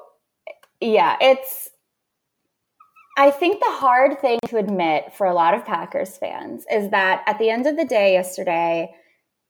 yeah, 0.83 1.17
it's 1.19 1.71
I 3.17 3.31
think 3.31 3.61
the 3.61 3.67
hard 3.67 4.21
thing 4.21 4.39
to 4.47 4.57
admit 4.57 5.13
for 5.13 5.27
a 5.27 5.35
lot 5.35 5.55
of 5.55 5.65
Packers 5.65 6.17
fans 6.17 6.65
is 6.71 6.91
that 6.91 7.23
at 7.27 7.39
the 7.39 7.51
end 7.51 7.67
of 7.67 7.77
the 7.77 7.85
day 7.85 8.13
yesterday, 8.13 8.95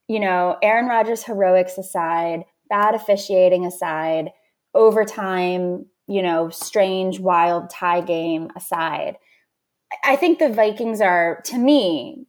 you 0.07 0.19
know, 0.19 0.57
Aaron 0.61 0.87
Rodgers' 0.87 1.23
heroics 1.23 1.77
aside, 1.77 2.43
bad 2.69 2.95
officiating 2.95 3.65
aside, 3.65 4.31
overtime, 4.73 5.85
you 6.07 6.21
know, 6.21 6.49
strange, 6.49 7.19
wild 7.19 7.69
tie 7.69 8.01
game 8.01 8.49
aside, 8.55 9.17
I 10.03 10.15
think 10.15 10.39
the 10.39 10.49
Vikings 10.49 11.01
are, 11.01 11.41
to 11.45 11.57
me, 11.57 12.25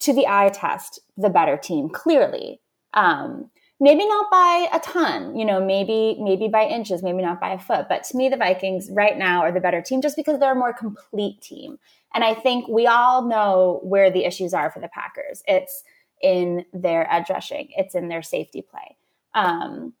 to 0.00 0.12
the 0.12 0.26
eye 0.26 0.50
test, 0.52 1.00
the 1.16 1.30
better 1.30 1.56
team, 1.56 1.88
clearly. 1.88 2.60
Um, 2.94 3.50
maybe 3.80 4.06
not 4.06 4.30
by 4.30 4.68
a 4.72 4.78
ton, 4.80 5.34
you 5.34 5.44
know, 5.44 5.64
maybe 5.64 6.16
maybe 6.20 6.48
by 6.48 6.64
inches, 6.64 7.02
maybe 7.02 7.22
not 7.22 7.40
by 7.40 7.54
a 7.54 7.58
foot. 7.58 7.86
But 7.88 8.04
to 8.04 8.16
me, 8.16 8.28
the 8.28 8.36
Vikings 8.36 8.90
right 8.92 9.16
now 9.16 9.40
are 9.40 9.52
the 9.52 9.60
better 9.60 9.80
team 9.80 10.02
just 10.02 10.16
because 10.16 10.38
they're 10.38 10.52
a 10.52 10.56
more 10.56 10.74
complete 10.74 11.40
team. 11.40 11.78
And 12.14 12.22
I 12.22 12.34
think 12.34 12.68
we 12.68 12.86
all 12.86 13.26
know 13.26 13.80
where 13.82 14.10
the 14.10 14.24
issues 14.24 14.52
are 14.52 14.70
for 14.70 14.80
the 14.80 14.88
Packers. 14.88 15.42
It's 15.46 15.82
in 16.22 16.66
their 16.72 17.10
edge 17.10 17.30
rushing, 17.30 17.68
it's 17.76 17.94
in 17.94 18.08
their 18.08 18.22
safety 18.22 18.62
play. 18.62 18.96
Um, 19.34 19.94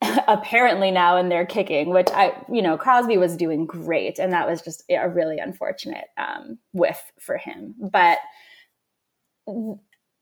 apparently 0.28 0.90
now 0.90 1.16
in 1.16 1.28
their 1.28 1.44
kicking, 1.44 1.90
which 1.90 2.08
I, 2.10 2.32
you 2.50 2.62
know, 2.62 2.78
Crosby 2.78 3.18
was 3.18 3.36
doing 3.36 3.66
great, 3.66 4.18
and 4.18 4.32
that 4.32 4.48
was 4.48 4.62
just 4.62 4.84
a 4.88 5.08
really 5.08 5.38
unfortunate 5.38 6.06
um, 6.16 6.58
whiff 6.72 7.12
for 7.18 7.36
him. 7.36 7.74
But 7.78 8.18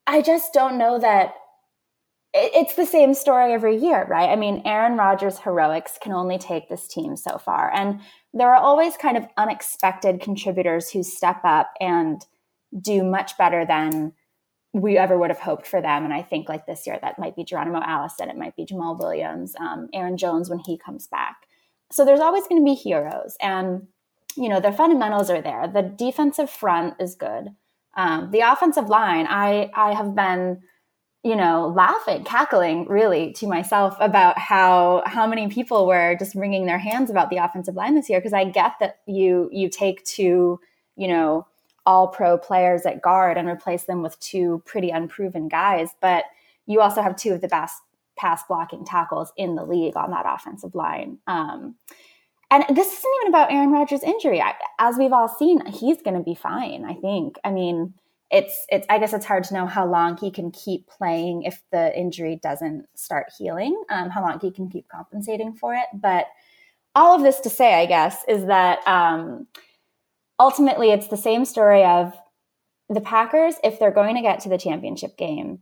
I 0.06 0.22
just 0.22 0.52
don't 0.52 0.78
know 0.78 0.98
that 0.98 1.34
it's 2.34 2.74
the 2.74 2.84
same 2.84 3.14
story 3.14 3.52
every 3.52 3.76
year, 3.76 4.06
right? 4.08 4.28
I 4.28 4.36
mean, 4.36 4.62
Aaron 4.66 4.96
Rodgers' 4.98 5.38
heroics 5.38 5.98
can 6.00 6.12
only 6.12 6.36
take 6.36 6.68
this 6.68 6.86
team 6.86 7.16
so 7.16 7.38
far. 7.38 7.72
And 7.72 8.00
there 8.34 8.50
are 8.52 8.62
always 8.62 8.96
kind 8.96 9.16
of 9.16 9.26
unexpected 9.38 10.20
contributors 10.20 10.90
who 10.90 11.02
step 11.02 11.40
up 11.44 11.72
and 11.80 12.20
do 12.78 13.02
much 13.02 13.38
better 13.38 13.64
than 13.64 14.12
we 14.74 14.98
ever 14.98 15.16
would 15.16 15.30
have 15.30 15.38
hoped 15.38 15.66
for 15.66 15.80
them. 15.80 16.04
And 16.04 16.12
I 16.12 16.20
think 16.20 16.48
like 16.48 16.66
this 16.66 16.86
year, 16.86 16.98
that 17.00 17.18
might 17.18 17.36
be 17.36 17.44
Geronimo 17.44 17.80
Allison, 17.82 18.28
it 18.28 18.36
might 18.36 18.54
be 18.54 18.66
Jamaal 18.66 18.98
Williams, 18.98 19.54
um, 19.58 19.88
Aaron 19.94 20.18
Jones 20.18 20.50
when 20.50 20.58
he 20.58 20.76
comes 20.76 21.06
back. 21.06 21.36
So 21.90 22.04
there's 22.04 22.20
always 22.20 22.46
going 22.46 22.60
to 22.60 22.70
be 22.70 22.74
heroes. 22.74 23.36
And, 23.40 23.86
you 24.36 24.50
know, 24.50 24.60
their 24.60 24.72
fundamentals 24.72 25.30
are 25.30 25.40
there. 25.40 25.66
The 25.66 25.82
defensive 25.82 26.50
front 26.50 26.96
is 27.00 27.14
good. 27.14 27.54
Um, 27.96 28.30
the 28.30 28.40
offensive 28.40 28.90
line, 28.90 29.26
I, 29.26 29.70
I 29.74 29.94
have 29.94 30.14
been– 30.14 30.60
you 31.26 31.34
know, 31.34 31.72
laughing, 31.74 32.22
cackling 32.22 32.86
really 32.86 33.32
to 33.32 33.48
myself 33.48 33.96
about 33.98 34.38
how 34.38 35.02
how 35.06 35.26
many 35.26 35.48
people 35.48 35.84
were 35.84 36.14
just 36.16 36.36
wringing 36.36 36.66
their 36.66 36.78
hands 36.78 37.10
about 37.10 37.30
the 37.30 37.38
offensive 37.38 37.74
line 37.74 37.96
this 37.96 38.08
year 38.08 38.20
because 38.20 38.32
I 38.32 38.44
get 38.44 38.74
that 38.78 39.00
you 39.06 39.50
you 39.52 39.68
take 39.68 40.04
two, 40.04 40.60
you 40.94 41.08
know, 41.08 41.44
all 41.84 42.06
pro 42.06 42.38
players 42.38 42.86
at 42.86 43.02
guard 43.02 43.36
and 43.36 43.48
replace 43.48 43.84
them 43.84 44.02
with 44.02 44.18
two 44.20 44.62
pretty 44.66 44.90
unproven 44.90 45.48
guys, 45.48 45.88
but 46.00 46.26
you 46.66 46.80
also 46.80 47.02
have 47.02 47.16
two 47.16 47.32
of 47.32 47.40
the 47.40 47.48
best 47.48 47.82
pass 48.16 48.44
blocking 48.44 48.84
tackles 48.84 49.32
in 49.36 49.56
the 49.56 49.64
league 49.64 49.96
on 49.96 50.12
that 50.12 50.26
offensive 50.28 50.76
line. 50.76 51.18
Um, 51.26 51.74
and 52.52 52.64
this 52.68 52.86
isn't 52.86 53.12
even 53.20 53.28
about 53.30 53.50
Aaron 53.50 53.72
Rodgers' 53.72 54.04
injury. 54.04 54.40
I, 54.40 54.54
as 54.78 54.96
we've 54.96 55.12
all 55.12 55.28
seen, 55.28 55.66
he's 55.66 56.00
going 56.02 56.16
to 56.16 56.22
be 56.22 56.36
fine. 56.36 56.84
I 56.84 56.94
think. 56.94 57.34
I 57.42 57.50
mean, 57.50 57.94
it's 58.30 58.66
it's 58.68 58.86
I 58.90 58.98
guess 58.98 59.12
it's 59.12 59.24
hard 59.24 59.44
to 59.44 59.54
know 59.54 59.66
how 59.66 59.86
long 59.86 60.16
he 60.16 60.30
can 60.30 60.50
keep 60.50 60.86
playing 60.88 61.42
if 61.42 61.62
the 61.70 61.96
injury 61.98 62.38
doesn't 62.42 62.86
start 62.94 63.26
healing. 63.38 63.80
Um, 63.90 64.10
how 64.10 64.22
long 64.22 64.40
he 64.40 64.50
can 64.50 64.68
keep 64.68 64.88
compensating 64.88 65.54
for 65.54 65.74
it, 65.74 65.86
but 65.94 66.26
all 66.94 67.14
of 67.14 67.22
this 67.22 67.40
to 67.40 67.50
say, 67.50 67.74
I 67.74 67.86
guess, 67.86 68.24
is 68.26 68.46
that 68.46 68.86
um, 68.88 69.46
ultimately 70.40 70.90
it's 70.90 71.08
the 71.08 71.16
same 71.16 71.44
story 71.44 71.84
of 71.84 72.12
the 72.88 73.00
Packers. 73.00 73.56
If 73.62 73.78
they're 73.78 73.90
going 73.90 74.16
to 74.16 74.22
get 74.22 74.40
to 74.40 74.48
the 74.48 74.58
championship 74.58 75.16
game, 75.16 75.60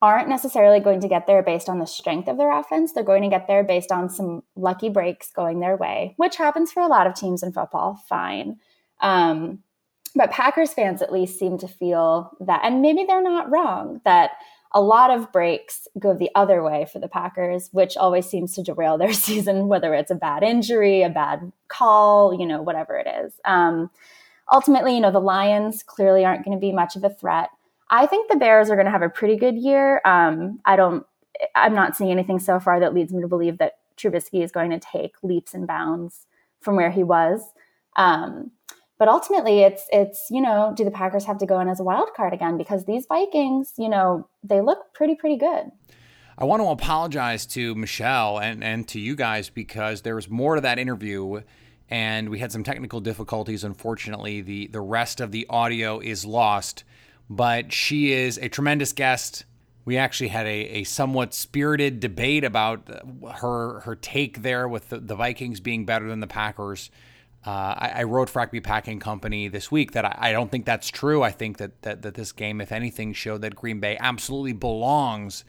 aren't 0.00 0.28
necessarily 0.28 0.78
going 0.78 1.00
to 1.00 1.08
get 1.08 1.26
there 1.26 1.42
based 1.42 1.68
on 1.68 1.78
the 1.78 1.86
strength 1.86 2.28
of 2.28 2.36
their 2.36 2.56
offense. 2.56 2.92
They're 2.92 3.02
going 3.02 3.22
to 3.22 3.28
get 3.28 3.48
there 3.48 3.64
based 3.64 3.90
on 3.90 4.08
some 4.08 4.42
lucky 4.54 4.88
breaks 4.88 5.30
going 5.30 5.60
their 5.60 5.76
way, 5.76 6.14
which 6.16 6.36
happens 6.36 6.70
for 6.70 6.82
a 6.82 6.86
lot 6.86 7.06
of 7.06 7.14
teams 7.14 7.42
in 7.42 7.52
football. 7.52 8.00
Fine. 8.08 8.58
Um, 9.00 9.60
but 10.14 10.30
Packers 10.30 10.72
fans 10.72 11.02
at 11.02 11.12
least 11.12 11.38
seem 11.38 11.58
to 11.58 11.68
feel 11.68 12.30
that, 12.40 12.60
and 12.64 12.82
maybe 12.82 13.04
they're 13.06 13.22
not 13.22 13.50
wrong, 13.50 14.00
that 14.04 14.32
a 14.72 14.80
lot 14.80 15.10
of 15.10 15.32
breaks 15.32 15.88
go 15.98 16.14
the 16.14 16.30
other 16.34 16.62
way 16.62 16.86
for 16.92 16.98
the 16.98 17.08
Packers, 17.08 17.70
which 17.72 17.96
always 17.96 18.26
seems 18.26 18.54
to 18.54 18.62
derail 18.62 18.98
their 18.98 19.12
season, 19.14 19.68
whether 19.68 19.94
it's 19.94 20.10
a 20.10 20.16
bad 20.16 20.42
injury, 20.42 21.02
a 21.02 21.08
bad 21.08 21.52
call, 21.68 22.38
you 22.38 22.46
know, 22.46 22.62
whatever 22.62 22.96
it 22.96 23.06
is. 23.06 23.34
Um, 23.44 23.90
ultimately, 24.52 24.94
you 24.94 25.00
know, 25.00 25.10
the 25.10 25.20
Lions 25.20 25.82
clearly 25.82 26.24
aren't 26.24 26.44
going 26.44 26.56
to 26.56 26.60
be 26.60 26.72
much 26.72 26.96
of 26.96 27.04
a 27.04 27.10
threat. 27.10 27.50
I 27.90 28.06
think 28.06 28.30
the 28.30 28.36
Bears 28.36 28.68
are 28.68 28.76
going 28.76 28.86
to 28.86 28.92
have 28.92 29.02
a 29.02 29.08
pretty 29.08 29.36
good 29.36 29.56
year. 29.56 30.02
Um, 30.04 30.60
I 30.64 30.76
don't, 30.76 31.06
I'm 31.54 31.74
not 31.74 31.96
seeing 31.96 32.10
anything 32.10 32.38
so 32.38 32.60
far 32.60 32.80
that 32.80 32.92
leads 32.92 33.12
me 33.12 33.22
to 33.22 33.28
believe 33.28 33.58
that 33.58 33.78
Trubisky 33.96 34.42
is 34.42 34.52
going 34.52 34.70
to 34.70 34.78
take 34.78 35.14
leaps 35.22 35.54
and 35.54 35.66
bounds 35.66 36.26
from 36.60 36.76
where 36.76 36.90
he 36.90 37.02
was. 37.02 37.40
Um, 37.96 38.50
but 38.98 39.08
ultimately 39.08 39.60
it's 39.60 39.86
it's 39.90 40.26
you 40.30 40.40
know 40.40 40.72
do 40.76 40.84
the 40.84 40.90
packers 40.90 41.24
have 41.24 41.38
to 41.38 41.46
go 41.46 41.60
in 41.60 41.68
as 41.68 41.80
a 41.80 41.84
wild 41.84 42.10
card 42.14 42.32
again? 42.32 42.58
Because 42.58 42.84
these 42.84 43.06
vikings 43.06 43.72
you 43.78 43.88
know 43.88 44.28
they 44.42 44.60
look 44.60 44.92
pretty 44.94 45.14
pretty 45.14 45.36
good. 45.36 45.70
I 46.36 46.44
want 46.44 46.62
to 46.62 46.68
apologize 46.68 47.46
to 47.46 47.74
michelle 47.74 48.38
and 48.38 48.62
and 48.62 48.86
to 48.88 49.00
you 49.00 49.16
guys 49.16 49.50
because 49.50 50.02
there 50.02 50.14
was 50.14 50.28
more 50.28 50.54
to 50.54 50.60
that 50.60 50.78
interview 50.78 51.42
and 51.90 52.28
we 52.28 52.38
had 52.38 52.52
some 52.52 52.64
technical 52.64 53.00
difficulties. 53.00 53.64
Unfortunately 53.64 54.40
the 54.40 54.68
the 54.68 54.80
rest 54.80 55.20
of 55.20 55.32
the 55.32 55.46
audio 55.48 56.00
is 56.00 56.24
lost 56.24 56.84
but 57.30 57.72
she 57.72 58.12
is 58.12 58.38
a 58.38 58.48
tremendous 58.48 58.92
guest. 58.92 59.44
We 59.84 59.96
actually 59.96 60.28
had 60.28 60.46
a, 60.46 60.78
a 60.78 60.84
somewhat 60.84 61.34
spirited 61.34 62.00
debate 62.00 62.44
about 62.44 62.88
her 63.36 63.80
her 63.80 63.96
take 63.96 64.42
there 64.42 64.68
with 64.68 64.90
the, 64.90 64.98
the 64.98 65.14
Vikings 65.14 65.60
being 65.60 65.84
better 65.84 66.08
than 66.08 66.20
the 66.20 66.26
Packers. 66.26 66.90
Uh, 67.48 67.74
I, 67.78 67.92
I, 68.00 68.02
wrote 68.02 68.28
for 68.28 68.42
Acme 68.42 68.60
Packing 68.60 69.00
Company 69.00 69.48
this 69.48 69.72
week 69.72 69.92
that 69.92 70.04
I, 70.04 70.14
I, 70.18 70.32
don't 70.32 70.50
think 70.50 70.66
that's 70.66 70.90
true. 70.90 71.22
I 71.22 71.30
think 71.30 71.56
that, 71.56 71.80
that 71.80 72.02
that 72.02 72.12
this 72.12 72.30
game, 72.30 72.60
if 72.60 72.72
anything, 72.72 73.14
showed 73.14 73.40
that 73.40 73.56
Green 73.56 73.80
Bay 73.80 73.96
absolutely 73.98 74.52
belongs 74.52 75.44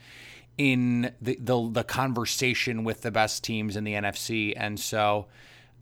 in 0.57 1.11
the 1.21 1.37
the, 1.41 1.69
the 1.69 1.83
conversation 1.83 2.85
with 2.85 3.01
the 3.01 3.11
best 3.11 3.43
teams 3.43 3.75
in 3.75 3.83
the 3.83 3.93
NFC, 3.93 4.53
and 4.55 4.79
so. 4.79 5.27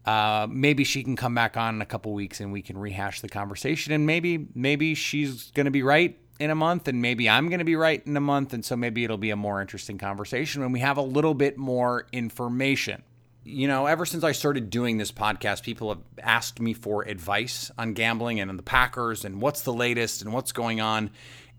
Uh, 0.06 0.46
maybe 0.48 0.84
she 0.84 1.02
can 1.02 1.16
come 1.16 1.34
back 1.34 1.58
on 1.58 1.74
in 1.74 1.82
a 1.82 1.86
couple 1.86 2.14
weeks 2.14 2.40
and 2.40 2.50
we 2.50 2.62
can 2.62 2.78
rehash 2.78 3.20
the 3.20 3.28
conversation. 3.28 3.92
And 3.92 4.06
maybe 4.06 4.46
maybe 4.54 4.94
she's 4.94 5.50
going 5.50 5.66
to 5.66 5.70
be 5.70 5.82
right 5.82 6.18
in 6.40 6.48
a 6.48 6.54
month, 6.54 6.88
and 6.88 7.02
maybe 7.02 7.28
I'm 7.28 7.50
going 7.50 7.58
to 7.58 7.64
be 7.64 7.76
right 7.76 8.02
in 8.06 8.16
a 8.16 8.20
month, 8.20 8.54
and 8.54 8.64
so 8.64 8.74
maybe 8.74 9.04
it'll 9.04 9.18
be 9.18 9.30
a 9.30 9.36
more 9.36 9.60
interesting 9.60 9.98
conversation 9.98 10.62
when 10.62 10.72
we 10.72 10.80
have 10.80 10.96
a 10.96 11.02
little 11.02 11.34
bit 11.34 11.58
more 11.58 12.06
information 12.10 13.02
you 13.48 13.66
know, 13.66 13.86
ever 13.86 14.04
since 14.04 14.24
I 14.24 14.32
started 14.32 14.68
doing 14.68 14.98
this 14.98 15.10
podcast, 15.10 15.62
people 15.62 15.88
have 15.88 16.02
asked 16.22 16.60
me 16.60 16.74
for 16.74 17.02
advice 17.02 17.70
on 17.78 17.94
gambling 17.94 18.40
and 18.40 18.50
on 18.50 18.56
the 18.58 18.62
Packers 18.62 19.24
and 19.24 19.40
what's 19.40 19.62
the 19.62 19.72
latest 19.72 20.22
and 20.22 20.32
what's 20.32 20.52
going 20.52 20.80
on. 20.80 21.10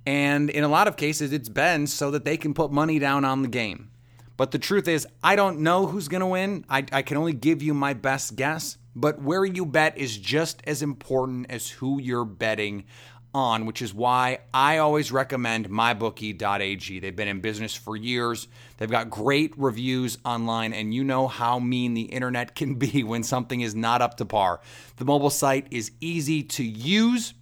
And 0.05 0.49
in 0.49 0.63
a 0.63 0.67
lot 0.67 0.87
of 0.87 0.97
cases, 0.97 1.33
it's 1.33 1.49
been 1.49 1.87
so 1.87 2.11
that 2.11 2.25
they 2.25 2.37
can 2.37 2.53
put 2.53 2.71
money 2.71 2.99
down 2.99 3.25
on 3.25 3.41
the 3.41 3.47
game. 3.47 3.89
But 4.37 4.51
the 4.51 4.59
truth 4.59 4.87
is, 4.87 5.07
I 5.23 5.35
don't 5.35 5.59
know 5.59 5.87
who's 5.87 6.07
going 6.07 6.21
to 6.21 6.27
win. 6.27 6.63
I, 6.69 6.85
I 6.91 7.01
can 7.01 7.17
only 7.17 7.33
give 7.33 7.61
you 7.61 7.73
my 7.73 7.93
best 7.93 8.35
guess. 8.35 8.77
But 8.95 9.21
where 9.21 9.43
you 9.43 9.65
bet 9.65 9.97
is 9.97 10.17
just 10.17 10.61
as 10.65 10.81
important 10.81 11.47
as 11.49 11.69
who 11.69 11.99
you're 11.99 12.25
betting 12.25 12.85
on, 13.33 13.65
which 13.65 13.81
is 13.81 13.93
why 13.93 14.39
I 14.53 14.77
always 14.77 15.11
recommend 15.11 15.69
mybookie.ag. 15.69 16.99
They've 16.99 17.15
been 17.15 17.27
in 17.27 17.41
business 17.41 17.75
for 17.75 17.95
years. 17.95 18.47
They've 18.79 18.89
got 18.89 19.09
great 19.09 19.53
reviews 19.57 20.17
online, 20.23 20.71
and 20.71 20.93
you 20.93 21.03
know 21.03 21.27
how 21.27 21.59
mean 21.59 21.95
the 21.95 22.03
internet 22.03 22.55
can 22.55 22.75
be 22.75 23.03
when 23.03 23.23
something 23.23 23.59
is 23.59 23.75
not 23.75 24.01
up 24.01 24.15
to 24.17 24.25
par. 24.25 24.61
The 24.95 25.05
mobile 25.05 25.29
site 25.29 25.67
is 25.69 25.91
easy 25.99 26.43
to 26.43 26.63
use. 26.63 27.33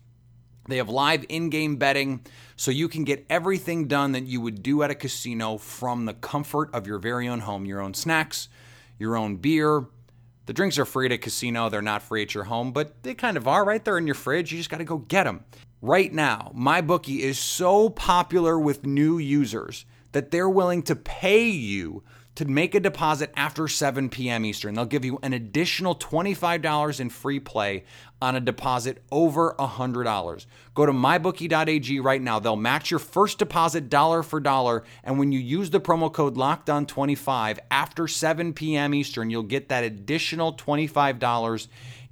They 0.67 0.77
have 0.77 0.89
live 0.89 1.25
in 1.29 1.51
game 1.51 1.75
betting, 1.75 2.25
so 2.55 2.71
you 2.71 2.89
can 2.89 3.03
get 3.03 3.23
everything 3.29 3.87
done 3.87 4.13
that 4.13 4.23
you 4.23 4.41
would 4.41 4.63
do 4.63 4.81
at 4.81 4.89
a 4.89 4.95
casino 4.95 5.57
from 5.57 6.05
the 6.05 6.15
comfort 6.15 6.73
of 6.73 6.87
your 6.87 6.97
very 6.97 7.27
own 7.27 7.41
home. 7.41 7.65
Your 7.65 7.81
own 7.81 7.93
snacks, 7.93 8.49
your 8.97 9.15
own 9.15 9.35
beer. 9.35 9.85
The 10.47 10.53
drinks 10.53 10.79
are 10.79 10.85
free 10.85 11.05
at 11.05 11.11
a 11.11 11.19
casino, 11.19 11.69
they're 11.69 11.83
not 11.83 12.01
free 12.01 12.23
at 12.23 12.33
your 12.33 12.45
home, 12.45 12.71
but 12.71 13.03
they 13.03 13.13
kind 13.13 13.37
of 13.37 13.47
are 13.47 13.63
right 13.63 13.83
there 13.85 13.99
in 13.99 14.07
your 14.07 14.15
fridge. 14.15 14.51
You 14.51 14.57
just 14.57 14.71
got 14.71 14.77
to 14.77 14.85
go 14.85 14.97
get 14.97 15.25
them. 15.25 15.43
Right 15.83 16.11
now, 16.11 16.51
MyBookie 16.55 17.19
is 17.19 17.37
so 17.37 17.89
popular 17.89 18.57
with 18.57 18.85
new 18.85 19.19
users 19.19 19.85
that 20.11 20.31
they're 20.31 20.49
willing 20.49 20.83
to 20.83 20.95
pay 20.95 21.47
you 21.49 22.03
to 22.37 22.45
make 22.45 22.75
a 22.75 22.79
deposit 22.79 23.31
after 23.35 23.67
7 23.67 24.09
p.m. 24.09 24.45
Eastern. 24.45 24.75
They'll 24.75 24.85
give 24.85 25.03
you 25.03 25.17
an 25.23 25.33
additional 25.33 25.95
$25 25.95 26.99
in 26.99 27.09
free 27.09 27.39
play 27.39 27.83
on 28.21 28.35
a 28.35 28.39
deposit 28.39 29.01
over 29.11 29.55
$100. 29.57 30.45
Go 30.75 30.85
to 30.85 30.91
mybookie.ag 30.91 31.99
right 31.99 32.21
now. 32.21 32.37
They'll 32.37 32.55
match 32.55 32.91
your 32.91 32.99
first 32.99 33.39
deposit 33.39 33.89
dollar 33.89 34.21
for 34.21 34.39
dollar. 34.39 34.83
And 35.03 35.17
when 35.17 35.31
you 35.31 35.39
use 35.39 35.71
the 35.71 35.79
promo 35.79 36.13
code 36.13 36.35
LOCKEDON25 36.35 37.57
after 37.71 38.07
7 38.07 38.53
p.m. 38.53 38.93
Eastern, 38.93 39.31
you'll 39.31 39.41
get 39.41 39.69
that 39.69 39.83
additional 39.83 40.53
$25 40.53 41.67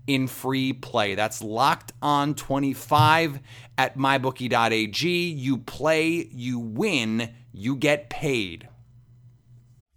in 0.08 0.28
free 0.28 0.74
play. 0.74 1.16
That's 1.16 1.42
locked 1.42 1.94
on 2.02 2.36
25 2.36 3.40
at 3.78 3.98
mybookie.ag. 3.98 5.30
You 5.30 5.58
play, 5.58 6.30
you 6.32 6.60
win, 6.60 7.34
you 7.52 7.76
get 7.76 8.10
paid. 8.10 8.70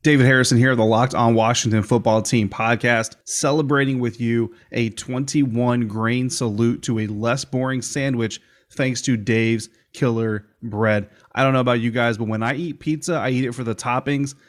David 0.03 0.27
Harrison 0.27 0.57
here, 0.59 0.77
the 0.77 0.85
Locked 0.85 1.15
On 1.15 1.35
Washington 1.35 1.83
Football 1.83 2.23
Team 2.23 2.49
podcast, 2.49 3.17
celebrating 3.25 3.99
with 3.99 4.21
you 4.21 4.55
a 4.71 4.91
21 4.91 5.89
grain 5.89 6.31
salute 6.31 6.83
to 6.83 7.01
a 7.01 7.07
less 7.09 7.45
boring 7.45 7.83
sandwich 7.83 8.41
thanks 8.71 9.03
to 9.03 9.17
Dave's 9.17 9.69
Killer 9.93 10.47
bread. 10.63 11.09
I 11.35 11.43
don't 11.43 11.53
know 11.53 11.61
about 11.61 11.81
you 11.81 11.91
guys, 11.91 12.17
but 12.17 12.29
when 12.29 12.43
I 12.43 12.55
eat 12.55 12.79
pizza, 12.79 13.15
I 13.15 13.31
eat 13.31 13.45
it 13.45 13.53
for 13.53 13.65
the 13.65 13.75
toppings, 13.75 14.35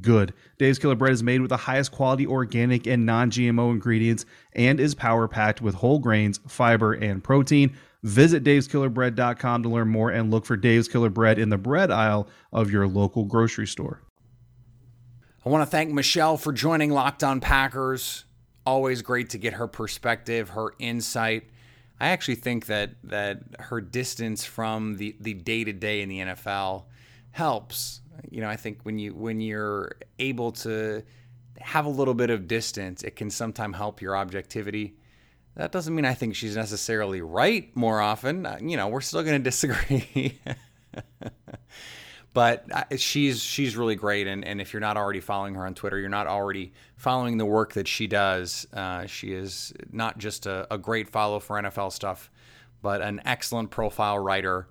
good. 0.00 0.32
Dave's 0.58 0.78
Killer 0.78 0.94
Bread 0.94 1.12
is 1.12 1.22
made 1.22 1.40
with 1.40 1.50
the 1.50 1.56
highest 1.56 1.92
quality 1.92 2.26
organic 2.26 2.86
and 2.86 3.04
non 3.04 3.30
GMO 3.30 3.70
ingredients 3.70 4.24
and 4.54 4.80
is 4.80 4.94
power 4.94 5.28
packed 5.28 5.60
with 5.60 5.74
whole 5.74 5.98
grains, 5.98 6.40
fiber, 6.48 6.92
and 6.92 7.22
protein. 7.22 7.76
Visit 8.02 8.42
daveskillerbread.com 8.42 9.62
to 9.62 9.68
learn 9.68 9.88
more 9.88 10.10
and 10.10 10.30
look 10.30 10.44
for 10.44 10.56
Dave's 10.56 10.88
Killer 10.88 11.10
Bread 11.10 11.38
in 11.38 11.50
the 11.50 11.58
bread 11.58 11.90
aisle 11.90 12.28
of 12.52 12.70
your 12.70 12.88
local 12.88 13.24
grocery 13.24 13.66
store. 13.66 14.02
I 15.44 15.48
want 15.48 15.62
to 15.62 15.70
thank 15.70 15.90
Michelle 15.90 16.36
for 16.36 16.52
joining 16.52 16.90
Locked 16.90 17.24
On 17.24 17.40
Packers. 17.40 18.24
Always 18.64 19.02
great 19.02 19.30
to 19.30 19.38
get 19.38 19.54
her 19.54 19.66
perspective, 19.66 20.50
her 20.50 20.72
insight. 20.78 21.44
I 21.98 22.08
actually 22.08 22.36
think 22.36 22.66
that 22.66 22.94
that 23.04 23.42
her 23.58 23.80
distance 23.80 24.44
from 24.44 24.96
the 24.96 25.16
the 25.20 25.34
day 25.34 25.64
to 25.64 25.72
day 25.72 26.02
in 26.02 26.08
the 26.08 26.18
NFL 26.18 26.84
helps. 27.30 28.01
You 28.30 28.40
know, 28.40 28.48
I 28.48 28.56
think 28.56 28.80
when 28.82 28.98
you 28.98 29.14
when 29.14 29.40
you're 29.40 29.96
able 30.18 30.52
to 30.52 31.02
have 31.60 31.86
a 31.86 31.90
little 31.90 32.14
bit 32.14 32.30
of 32.30 32.48
distance, 32.48 33.02
it 33.02 33.16
can 33.16 33.30
sometimes 33.30 33.76
help 33.76 34.00
your 34.00 34.16
objectivity. 34.16 34.94
That 35.54 35.70
doesn't 35.70 35.94
mean 35.94 36.04
I 36.04 36.14
think 36.14 36.34
she's 36.34 36.56
necessarily 36.56 37.20
right 37.20 37.74
more 37.76 38.00
often. 38.00 38.46
Uh, 38.46 38.58
You 38.60 38.76
know, 38.76 38.88
we're 38.88 39.00
still 39.00 39.22
going 39.22 39.36
to 39.42 39.50
disagree. 39.50 40.40
but 42.34 42.64
uh, 42.72 42.84
she's 42.96 43.42
she's 43.42 43.76
really 43.76 43.94
great 43.94 44.26
and, 44.26 44.44
and 44.44 44.60
if 44.60 44.72
you're 44.72 44.80
not 44.80 44.96
already 44.96 45.20
following 45.20 45.54
her 45.54 45.66
on 45.66 45.74
twitter 45.74 45.98
you're 45.98 46.08
not 46.08 46.26
already 46.26 46.72
following 46.96 47.38
the 47.38 47.44
work 47.44 47.74
that 47.74 47.88
she 47.88 48.06
does 48.06 48.66
uh, 48.72 49.06
she 49.06 49.32
is 49.32 49.72
not 49.90 50.18
just 50.18 50.46
a, 50.46 50.66
a, 50.72 50.78
great 50.78 51.08
follow 51.08 51.38
for 51.38 51.60
nfl 51.62 51.92
stuff 51.92 52.30
but 52.80 53.00
an 53.00 53.20
excellent 53.24 53.70
profile 53.70 54.18
writer 54.18 54.68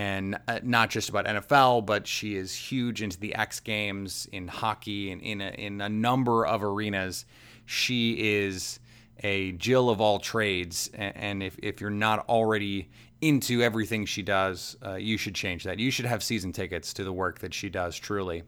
and 0.00 0.38
uh, 0.48 0.60
not 0.62 0.88
just 0.88 1.08
about 1.08 1.26
nfl 1.26 1.84
but 1.84 2.06
she 2.06 2.34
is 2.34 2.54
huge 2.54 3.02
into 3.02 3.18
the 3.18 3.34
x 3.34 3.60
games 3.60 4.28
in 4.32 4.48
hockey 4.48 5.10
and 5.10 5.20
in 5.22 5.40
a, 5.40 5.50
in 5.50 5.80
a 5.80 5.88
number 5.88 6.46
of 6.46 6.62
arenas 6.62 7.24
she 7.66 8.12
is 8.12 8.80
a 9.22 9.52
jill 9.52 9.90
of 9.90 10.00
all 10.00 10.18
trades 10.18 10.90
and 10.94 11.42
if, 11.42 11.58
if 11.62 11.80
you're 11.80 11.90
not 11.90 12.26
already 12.28 12.88
into 13.20 13.62
everything 13.62 14.06
she 14.06 14.22
does, 14.22 14.76
uh, 14.84 14.94
you 14.94 15.18
should 15.18 15.34
change 15.34 15.64
that. 15.64 15.78
You 15.78 15.90
should 15.90 16.06
have 16.06 16.22
season 16.22 16.52
tickets 16.52 16.92
to 16.94 17.04
the 17.04 17.12
work 17.12 17.40
that 17.40 17.52
she 17.52 17.68
does, 17.68 17.96
truly. 17.96 18.44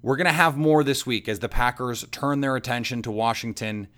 We're 0.00 0.16
to 0.16 0.32
have 0.32 0.56
more 0.56 0.82
this 0.82 1.06
week 1.06 1.28
as 1.28 1.38
the 1.38 1.48
Packers 1.48 2.04
turn 2.10 2.40
their 2.40 2.56
attention 2.56 3.02
to 3.02 3.10
Washington 3.10 3.88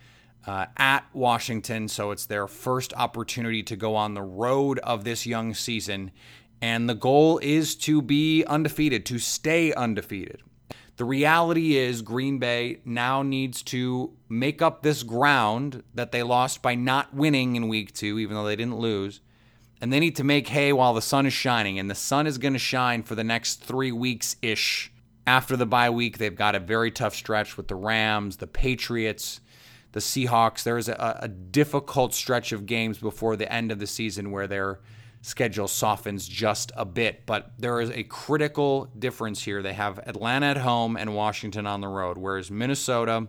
uh, 0.46 0.66
at 0.76 1.04
Washington. 1.14 1.88
So 1.88 2.10
it's 2.10 2.26
their 2.26 2.46
first 2.46 2.92
opportunity 2.94 3.62
to 3.62 3.76
go 3.76 3.96
on 3.96 4.14
the 4.14 4.22
road 4.22 4.78
of 4.80 5.04
this 5.04 5.26
young 5.26 5.54
season. 5.54 6.10
And 6.60 6.88
the 6.88 6.94
goal 6.94 7.38
is 7.38 7.74
to 7.76 8.00
be 8.00 8.44
undefeated, 8.44 9.04
to 9.06 9.18
stay 9.18 9.72
undefeated. 9.72 10.42
The 10.96 11.04
reality 11.04 11.76
is, 11.76 12.02
Green 12.02 12.38
Bay 12.38 12.80
now 12.84 13.22
needs 13.22 13.62
to 13.64 14.12
make 14.28 14.62
up 14.62 14.82
this 14.82 15.02
ground 15.02 15.82
that 15.92 16.12
they 16.12 16.22
lost 16.22 16.62
by 16.62 16.74
not 16.74 17.12
winning 17.12 17.56
in 17.56 17.68
week 17.68 17.92
two, 17.92 18.18
even 18.18 18.36
though 18.36 18.44
they 18.44 18.56
didn't 18.56 18.78
lose 18.78 19.20
and 19.84 19.92
they 19.92 20.00
need 20.00 20.16
to 20.16 20.24
make 20.24 20.48
hay 20.48 20.72
while 20.72 20.94
the 20.94 21.02
sun 21.02 21.26
is 21.26 21.34
shining. 21.34 21.78
And 21.78 21.90
the 21.90 21.94
sun 21.94 22.26
is 22.26 22.38
going 22.38 22.54
to 22.54 22.58
shine 22.58 23.02
for 23.02 23.14
the 23.14 23.22
next 23.22 23.56
three 23.56 23.92
weeks 23.92 24.34
ish. 24.40 24.90
After 25.26 25.58
the 25.58 25.66
bye 25.66 25.90
week, 25.90 26.16
they've 26.16 26.34
got 26.34 26.54
a 26.54 26.58
very 26.58 26.90
tough 26.90 27.14
stretch 27.14 27.58
with 27.58 27.68
the 27.68 27.74
Rams, 27.74 28.38
the 28.38 28.46
Patriots, 28.46 29.40
the 29.92 30.00
Seahawks. 30.00 30.62
There's 30.62 30.88
a, 30.88 31.18
a 31.20 31.28
difficult 31.28 32.14
stretch 32.14 32.52
of 32.52 32.64
games 32.64 32.96
before 32.96 33.36
the 33.36 33.52
end 33.52 33.70
of 33.70 33.78
the 33.78 33.86
season 33.86 34.30
where 34.30 34.46
their 34.46 34.80
schedule 35.24 35.66
softens 35.66 36.28
just 36.28 36.70
a 36.76 36.84
bit. 36.84 37.24
But 37.24 37.52
there 37.58 37.80
is 37.80 37.90
a 37.90 38.02
critical 38.02 38.90
difference 38.98 39.42
here. 39.42 39.62
They 39.62 39.72
have 39.72 39.98
Atlanta 40.00 40.46
at 40.46 40.58
home 40.58 40.96
and 40.98 41.14
Washington 41.14 41.66
on 41.66 41.80
the 41.80 41.88
road, 41.88 42.18
whereas 42.18 42.50
Minnesota, 42.50 43.28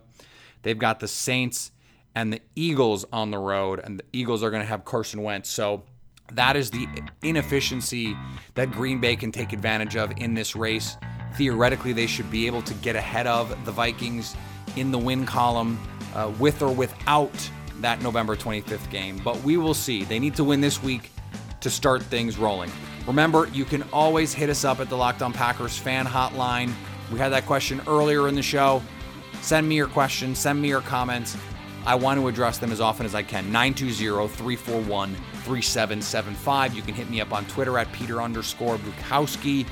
they've 0.62 0.78
got 0.78 1.00
the 1.00 1.08
Saints 1.08 1.70
and 2.14 2.30
the 2.30 2.42
Eagles 2.54 3.06
on 3.12 3.30
the 3.30 3.38
road, 3.38 3.80
and 3.82 3.98
the 3.98 4.04
Eagles 4.12 4.42
are 4.42 4.50
going 4.50 4.62
to 4.62 4.68
have 4.68 4.84
Carson 4.84 5.22
Wentz. 5.22 5.48
So 5.48 5.84
that 6.32 6.54
is 6.54 6.70
the 6.70 6.86
inefficiency 7.22 8.14
that 8.54 8.72
Green 8.72 9.00
Bay 9.00 9.16
can 9.16 9.32
take 9.32 9.54
advantage 9.54 9.96
of 9.96 10.12
in 10.18 10.34
this 10.34 10.54
race. 10.54 10.98
Theoretically, 11.34 11.94
they 11.94 12.06
should 12.06 12.30
be 12.30 12.46
able 12.46 12.62
to 12.62 12.74
get 12.74 12.94
ahead 12.94 13.26
of 13.26 13.64
the 13.64 13.72
Vikings 13.72 14.36
in 14.76 14.90
the 14.90 14.98
win 14.98 15.24
column 15.24 15.78
uh, 16.14 16.30
with 16.38 16.60
or 16.60 16.72
without 16.72 17.50
that 17.80 18.02
November 18.02 18.36
25th 18.36 18.90
game. 18.90 19.18
But 19.24 19.42
we 19.42 19.56
will 19.56 19.74
see. 19.74 20.04
They 20.04 20.18
need 20.18 20.34
to 20.36 20.44
win 20.44 20.60
this 20.60 20.82
week 20.82 21.10
to 21.60 21.70
start 21.70 22.02
things 22.02 22.38
rolling. 22.38 22.70
Remember, 23.06 23.48
you 23.48 23.64
can 23.64 23.84
always 23.92 24.32
hit 24.32 24.50
us 24.50 24.64
up 24.64 24.80
at 24.80 24.88
the 24.88 24.96
Locked 24.96 25.22
On 25.22 25.32
Packers 25.32 25.78
fan 25.78 26.06
hotline. 26.06 26.72
We 27.12 27.18
had 27.18 27.30
that 27.30 27.46
question 27.46 27.80
earlier 27.86 28.28
in 28.28 28.34
the 28.34 28.42
show. 28.42 28.82
Send 29.42 29.68
me 29.68 29.76
your 29.76 29.86
questions, 29.86 30.38
send 30.38 30.60
me 30.60 30.68
your 30.68 30.80
comments. 30.80 31.36
I 31.86 31.94
want 31.94 32.18
to 32.18 32.26
address 32.26 32.58
them 32.58 32.72
as 32.72 32.80
often 32.80 33.06
as 33.06 33.14
I 33.14 33.22
can. 33.22 33.52
920 33.52 34.28
341 34.28 35.14
3775. 35.14 36.74
You 36.74 36.82
can 36.82 36.94
hit 36.94 37.08
me 37.08 37.20
up 37.20 37.32
on 37.32 37.44
Twitter 37.46 37.78
at 37.78 37.92
Peter 37.92 38.20
underscore 38.20 38.76
Bukowski. 38.78 39.66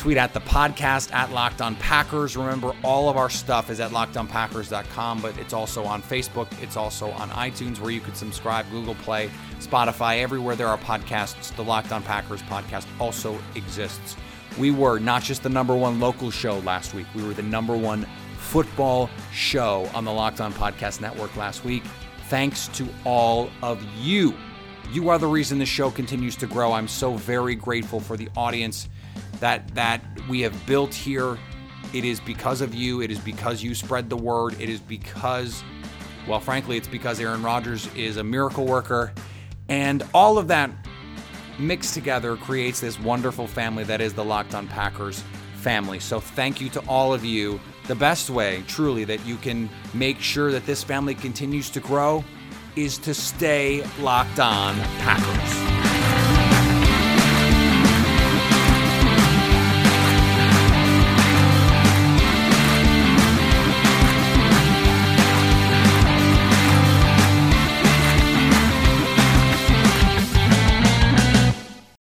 Tweet 0.00 0.16
at 0.16 0.32
the 0.32 0.40
podcast 0.40 1.12
at 1.12 1.30
Locked 1.30 1.60
On 1.60 1.76
Packers. 1.76 2.34
Remember, 2.34 2.72
all 2.82 3.10
of 3.10 3.18
our 3.18 3.28
stuff 3.28 3.68
is 3.68 3.80
at 3.80 3.90
lockedonpackers.com, 3.90 5.20
but 5.20 5.36
it's 5.36 5.52
also 5.52 5.84
on 5.84 6.02
Facebook. 6.02 6.48
It's 6.62 6.78
also 6.78 7.10
on 7.10 7.28
iTunes 7.28 7.78
where 7.80 7.90
you 7.90 8.00
can 8.00 8.14
subscribe, 8.14 8.64
Google 8.70 8.94
Play, 8.94 9.28
Spotify, 9.58 10.20
everywhere 10.22 10.56
there 10.56 10.68
are 10.68 10.78
podcasts. 10.78 11.54
The 11.54 11.62
Locked 11.62 11.92
On 11.92 12.02
Packers 12.02 12.40
podcast 12.44 12.86
also 12.98 13.38
exists. 13.56 14.16
We 14.58 14.70
were 14.70 14.98
not 15.00 15.22
just 15.22 15.42
the 15.42 15.50
number 15.50 15.76
one 15.76 16.00
local 16.00 16.30
show 16.30 16.60
last 16.60 16.94
week, 16.94 17.06
we 17.14 17.22
were 17.22 17.34
the 17.34 17.42
number 17.42 17.76
one 17.76 18.06
football 18.38 19.10
show 19.34 19.86
on 19.92 20.06
the 20.06 20.12
Locked 20.12 20.40
On 20.40 20.50
Podcast 20.54 21.02
Network 21.02 21.36
last 21.36 21.62
week. 21.62 21.82
Thanks 22.30 22.68
to 22.68 22.88
all 23.04 23.50
of 23.62 23.84
you. 23.98 24.32
You 24.92 25.10
are 25.10 25.18
the 25.18 25.26
reason 25.26 25.58
the 25.58 25.66
show 25.66 25.90
continues 25.90 26.36
to 26.36 26.46
grow. 26.46 26.72
I'm 26.72 26.88
so 26.88 27.16
very 27.16 27.54
grateful 27.54 28.00
for 28.00 28.16
the 28.16 28.30
audience 28.34 28.88
that 29.40 29.74
that 29.74 30.02
we 30.28 30.40
have 30.42 30.66
built 30.66 30.94
here. 30.94 31.38
It 31.92 32.04
is 32.04 32.20
because 32.20 32.60
of 32.60 32.74
you. 32.74 33.02
It 33.02 33.10
is 33.10 33.18
because 33.18 33.62
you 33.62 33.74
spread 33.74 34.08
the 34.08 34.16
word. 34.16 34.60
It 34.60 34.68
is 34.68 34.80
because 34.80 35.64
well, 36.28 36.40
frankly, 36.40 36.76
it's 36.76 36.88
because 36.88 37.18
Aaron 37.18 37.42
Rodgers 37.42 37.92
is 37.94 38.18
a 38.18 38.24
miracle 38.24 38.66
worker 38.66 39.12
and 39.70 40.02
all 40.12 40.36
of 40.36 40.48
that 40.48 40.70
mixed 41.58 41.94
together 41.94 42.36
creates 42.36 42.80
this 42.80 42.98
wonderful 42.98 43.46
family 43.46 43.84
that 43.84 44.00
is 44.00 44.12
the 44.12 44.24
Locked 44.24 44.54
On 44.54 44.66
Packers 44.66 45.22
family. 45.54 46.00
So 46.00 46.20
thank 46.20 46.60
you 46.60 46.68
to 46.70 46.80
all 46.88 47.14
of 47.14 47.24
you 47.24 47.60
the 47.86 47.94
best 47.94 48.30
way, 48.30 48.64
truly, 48.66 49.04
that 49.04 49.24
you 49.24 49.36
can 49.36 49.68
make 49.94 50.20
sure 50.20 50.50
that 50.52 50.66
this 50.66 50.82
family 50.82 51.14
continues 51.14 51.70
to 51.70 51.80
grow 51.80 52.24
is 52.76 52.98
to 52.98 53.14
stay 53.14 53.84
locked 54.00 54.40
on 54.40 54.76
Packers. 54.98 55.59